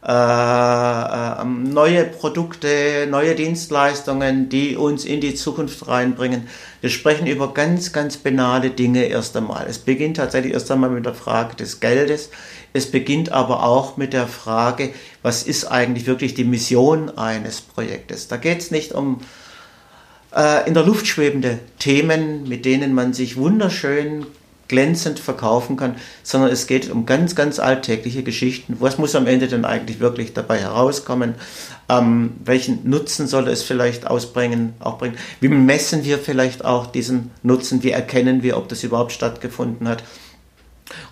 äh, 0.00 0.12
äh, 0.12 1.44
neue 1.44 2.04
Produkte, 2.04 3.08
neue 3.10 3.34
Dienstleistungen, 3.34 4.48
die 4.48 4.76
uns 4.76 5.04
in 5.04 5.20
die 5.20 5.34
Zukunft 5.34 5.88
reinbringen. 5.88 6.48
Wir 6.80 6.90
sprechen 6.90 7.26
über 7.26 7.52
ganz, 7.52 7.92
ganz 7.92 8.16
banale 8.16 8.70
Dinge 8.70 9.06
erst 9.06 9.36
einmal. 9.36 9.66
Es 9.68 9.80
beginnt 9.80 10.18
tatsächlich 10.18 10.52
erst 10.52 10.70
einmal 10.70 10.90
mit 10.90 11.04
der 11.04 11.14
Frage 11.14 11.56
des 11.56 11.80
Geldes. 11.80 12.30
Es 12.72 12.90
beginnt 12.90 13.32
aber 13.32 13.64
auch 13.64 13.96
mit 13.96 14.12
der 14.12 14.28
Frage, 14.28 14.94
was 15.22 15.42
ist 15.42 15.64
eigentlich 15.64 16.06
wirklich 16.06 16.34
die 16.34 16.44
Mission 16.44 17.18
eines 17.18 17.60
Projektes. 17.60 18.28
Da 18.28 18.36
geht 18.36 18.58
es 18.60 18.70
nicht 18.70 18.92
um 18.92 19.18
in 20.30 20.74
der 20.74 20.84
Luft 20.84 21.06
schwebende 21.06 21.58
Themen, 21.78 22.46
mit 22.46 22.66
denen 22.66 22.94
man 22.94 23.14
sich 23.14 23.36
wunderschön 23.36 24.26
glänzend 24.68 25.18
verkaufen 25.18 25.76
kann, 25.76 25.96
sondern 26.22 26.50
es 26.50 26.66
geht 26.66 26.90
um 26.90 27.06
ganz, 27.06 27.34
ganz 27.34 27.58
alltägliche 27.58 28.22
Geschichten. 28.22 28.76
Was 28.78 28.98
muss 28.98 29.14
am 29.14 29.26
Ende 29.26 29.48
denn 29.48 29.64
eigentlich 29.64 29.98
wirklich 29.98 30.34
dabei 30.34 30.58
herauskommen? 30.58 31.34
Ähm, 31.88 32.34
welchen 32.44 32.88
Nutzen 32.88 33.26
soll 33.26 33.48
es 33.48 33.62
vielleicht 33.62 34.06
ausbringen, 34.06 34.74
auch 34.78 34.98
bringen? 34.98 35.16
Wie 35.40 35.48
messen 35.48 36.04
wir 36.04 36.18
vielleicht 36.18 36.64
auch 36.64 36.86
diesen 36.86 37.30
Nutzen? 37.42 37.82
Wie 37.82 37.90
erkennen 37.90 38.42
wir, 38.42 38.58
ob 38.58 38.68
das 38.68 38.84
überhaupt 38.84 39.12
stattgefunden 39.12 39.88
hat? 39.88 40.04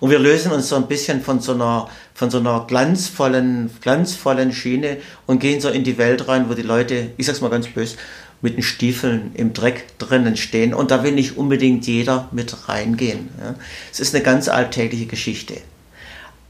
Und 0.01 0.11
wir 0.11 0.19
lösen 0.19 0.53
uns 0.53 0.69
so 0.69 0.77
ein 0.77 0.87
bisschen 0.87 1.23
von 1.23 1.41
so 1.41 1.53
einer, 1.53 1.89
von 2.15 2.31
so 2.31 2.39
einer 2.39 2.65
glanzvollen, 2.67 3.71
glanzvollen 3.81 4.53
Schiene 4.53 4.99
und 5.27 5.39
gehen 5.39 5.61
so 5.61 5.69
in 5.69 5.85
die 5.85 5.99
Welt 5.99 6.29
rein, 6.29 6.49
wo 6.49 6.55
die 6.55 6.63
Leute, 6.63 7.11
ich 7.17 7.27
sag's 7.27 7.41
mal 7.41 7.51
ganz 7.51 7.69
böse, 7.69 7.97
mit 8.43 8.57
den 8.57 8.63
Stiefeln 8.63 9.33
im 9.35 9.53
Dreck 9.53 9.99
drinnen 9.99 10.37
stehen 10.37 10.75
und 10.75 10.91
da 10.91 11.03
will 11.03 11.13
nicht 11.13 11.37
unbedingt 11.37 11.87
jeder 11.87 12.29
mit 12.33 12.69
reingehen. 12.69 13.29
Es 13.91 14.01
ist 14.01 14.15
eine 14.15 14.23
ganz 14.23 14.49
alltägliche 14.49 15.07
Geschichte. 15.07 15.57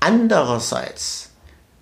Andererseits, 0.00 1.30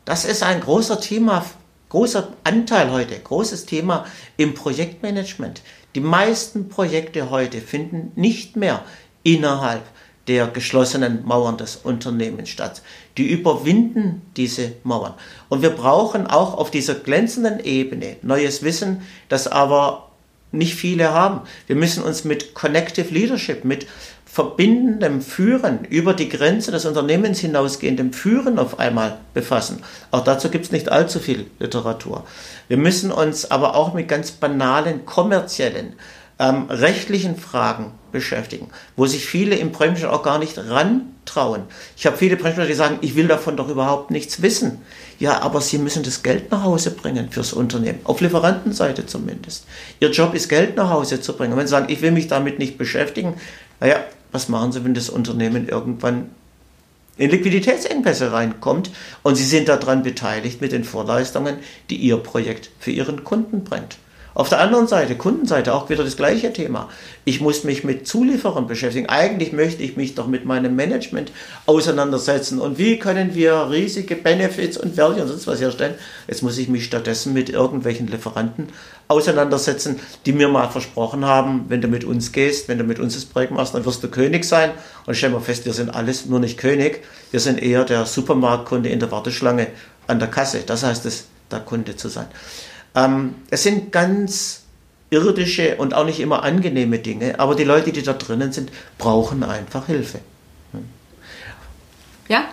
das 0.05 0.25
ist 0.25 0.43
ein 0.43 0.61
großer 0.61 1.01
Thema, 1.01 1.45
großer 1.88 2.33
Anteil 2.45 2.90
heute, 2.90 3.19
großes 3.19 3.67
Thema 3.67 4.07
im 4.37 4.55
Projektmanagement. 4.55 5.62
Die 5.95 6.01
meisten 6.01 6.69
Projekte 6.69 7.31
heute 7.31 7.61
finden 7.61 8.12
nicht 8.14 8.57
mehr 8.57 8.85
innerhalb 9.23 9.83
der 10.29 10.47
geschlossenen 10.47 11.25
Mauern 11.27 11.57
des 11.57 11.77
Unternehmens 11.77 12.49
statt. 12.49 12.83
Die 13.19 13.29
überwinden 13.31 14.23
diese 14.37 14.73
Mauern. 14.83 15.15
Und 15.49 15.63
wir 15.63 15.71
brauchen 15.71 16.27
auch 16.27 16.55
auf 16.55 16.71
dieser 16.71 16.95
glänzenden 16.95 17.61
Ebene 17.61 18.17
neues 18.23 18.63
Wissen, 18.63 19.03
das 19.29 19.47
aber 19.47 20.09
nicht 20.51 20.75
viele 20.77 21.13
haben. 21.13 21.41
Wir 21.67 21.77
müssen 21.77 22.03
uns 22.03 22.25
mit 22.25 22.55
Connective 22.55 23.13
Leadership, 23.13 23.65
mit 23.65 23.87
verbindendem 24.25 25.21
Führen, 25.21 25.85
über 25.85 26.13
die 26.13 26.29
Grenze 26.29 26.73
des 26.73 26.87
Unternehmens 26.87 27.39
hinausgehendem 27.39 28.13
Führen 28.13 28.59
auf 28.59 28.81
einmal 28.81 29.19
befassen. 29.33 29.83
Auch 30.11 30.25
dazu 30.25 30.49
gibt 30.49 30.65
es 30.65 30.73
nicht 30.73 30.91
allzu 30.91 31.21
viel 31.21 31.47
Literatur. 31.61 32.25
Wir 32.67 32.77
müssen 32.77 33.13
uns 33.13 33.51
aber 33.51 33.77
auch 33.77 33.95
mit 33.95 34.09
ganz 34.09 34.33
banalen 34.33 35.07
kommerziellen, 35.07 35.93
ähm, 36.38 36.66
rechtlichen 36.68 37.37
Fragen 37.37 37.92
beschäftigen, 38.12 38.68
wo 38.97 39.07
sich 39.07 39.27
viele 39.27 39.57
im 39.57 39.73
Bremschen 39.73 40.09
auch 40.09 40.23
gar 40.23 40.38
nicht 40.38 40.59
rantrauen. 40.59 41.62
Ich 41.97 42.07
habe 42.07 42.16
viele 42.16 42.37
Bremsler, 42.37 42.66
die 42.66 42.75
sagen, 42.75 42.99
ich 43.01 43.14
will 43.16 43.29
davon 43.29 43.57
doch 43.57 43.68
überhaupt 43.68 44.11
nichts 44.11 44.42
wissen. 44.42 44.79
Ja, 45.18 45.42
aber 45.42 45.61
sie 45.61 45.79
müssen 45.79 46.03
das 46.03 46.23
Geld 46.23 46.51
nach 46.51 46.62
Hause 46.62 46.90
bringen 46.90 47.31
fürs 47.31 47.53
Unternehmen, 47.53 48.01
auf 48.05 48.20
Lieferantenseite 48.20 49.07
zumindest. 49.07 49.66
Ihr 50.01 50.11
Job 50.11 50.35
ist 50.35 50.49
Geld 50.49 50.77
nach 50.77 50.90
Hause 50.90 51.20
zu 51.20 51.37
bringen. 51.37 51.57
Wenn 51.57 51.66
sie 51.66 51.73
sagen, 51.73 51.92
ich 51.92 52.03
will 52.03 52.11
mich 52.11 52.27
damit 52.27 52.59
nicht 52.59 52.79
beschäftigen, 52.79 53.35
naja, 53.81 54.05
was 54.33 54.49
machen 54.49 54.73
Sie, 54.73 54.85
wenn 54.85 54.94
das 54.94 55.11
Unternehmen 55.11 55.68
irgendwann 55.68 56.31
in 57.16 57.31
Liquiditätsengpässe 57.31 58.33
reinkommt 58.33 58.90
und 59.23 59.37
Sie 59.37 59.44
sind 59.44 59.68
daran 59.68 60.03
beteiligt 60.03 60.61
mit 60.61 60.73
den 60.73 60.83
Vorleistungen, 60.83 61.59
die 61.90 61.97
Ihr 61.97 62.16
Projekt 62.16 62.70
für 62.81 62.90
Ihren 62.90 63.23
Kunden 63.23 63.62
bringt? 63.62 63.99
Auf 64.35 64.49
der 64.49 64.59
anderen 64.59 64.88
Seite, 64.88 65.14
Kundenseite, 65.14 65.73
auch 65.73 65.88
wieder 65.88 66.03
das 66.03 66.16
gleiche 66.16 66.53
Thema. 66.53 66.88
Ich 67.25 67.40
muss 67.40 67.62
mich 67.62 67.85
mit 67.85 68.09
Zulieferern 68.09 68.66
beschäftigen. 68.66 69.09
Eigentlich 69.09 69.53
möchte 69.53 69.85
ich 69.85 69.97
mich 69.97 70.16
doch 70.16 70.27
mit 70.27 70.44
meinem 70.44 70.75
Management 70.75 71.31
auseinandersetzen. 71.66 72.61
Und 72.61 72.77
wie 72.77 72.99
können 72.99 73.37
wir 73.37 73.70
riesige 73.70 74.16
Benefits 74.16 74.77
und 74.77 74.97
Value 74.97 75.23
und 75.23 75.29
sonst 75.29 75.47
was 75.47 75.61
herstellen? 75.61 75.94
Jetzt 76.27 76.42
muss 76.42 76.59
ich 76.59 76.68
mich 76.68 76.85
stattdessen 76.85 77.33
mit 77.33 77.49
irgendwelchen 77.49 78.09
Lieferanten 78.09 78.70
auseinandersetzen, 79.07 80.01
die 80.27 80.33
mir 80.33 80.49
mal 80.49 80.68
versprochen 80.68 81.25
haben, 81.25 81.66
wenn 81.68 81.81
du 81.81 81.87
mit 81.87 82.03
uns 82.03 82.33
gehst, 82.33 82.66
wenn 82.66 82.79
du 82.79 82.85
mit 82.85 82.99
uns 82.99 83.14
das 83.14 83.27
Projekt 83.27 83.53
machst, 83.53 83.75
dann 83.75 83.85
wirst 83.85 84.03
du 84.03 84.09
König 84.09 84.44
sein. 84.44 84.73
Und 85.07 85.16
stellen 85.16 85.33
wir 85.33 85.40
fest, 85.40 85.64
wir 85.64 85.75
sind 85.75 85.90
alles 85.90 86.27
nur 86.27 86.40
nicht 86.40 86.59
König. 86.59 87.05
Wir 87.31 87.38
sind 87.38 87.62
eher 87.62 87.85
der 87.85 88.05
Supermarktkunde 88.05 88.88
in 88.88 88.99
der 88.99 89.12
Warteschlange 89.12 89.68
an 90.09 90.18
der 90.18 90.29
Kasse. 90.29 90.64
Das 90.66 90.83
heißt 90.83 91.07
es, 91.07 91.27
der 91.53 91.61
Kunde 91.61 91.94
zu 91.94 92.09
sein. 92.09 92.27
Ähm, 92.95 93.37
es 93.51 93.63
sind 93.63 93.93
ganz 93.93 94.63
irdische 95.11 95.77
und 95.77 95.95
auch 95.95 96.05
nicht 96.05 96.21
immer 96.21 96.43
angenehme 96.43 96.99
Dinge, 96.99 97.39
aber 97.39 97.55
die 97.55 97.65
Leute, 97.65 97.93
die 97.93 98.03
da 98.03 98.15
drinnen 98.15 98.53
sind, 98.53 98.71
brauchen 98.99 99.43
einfach 99.43 99.87
Hilfe. 99.87 100.21
Ja, 102.29 102.45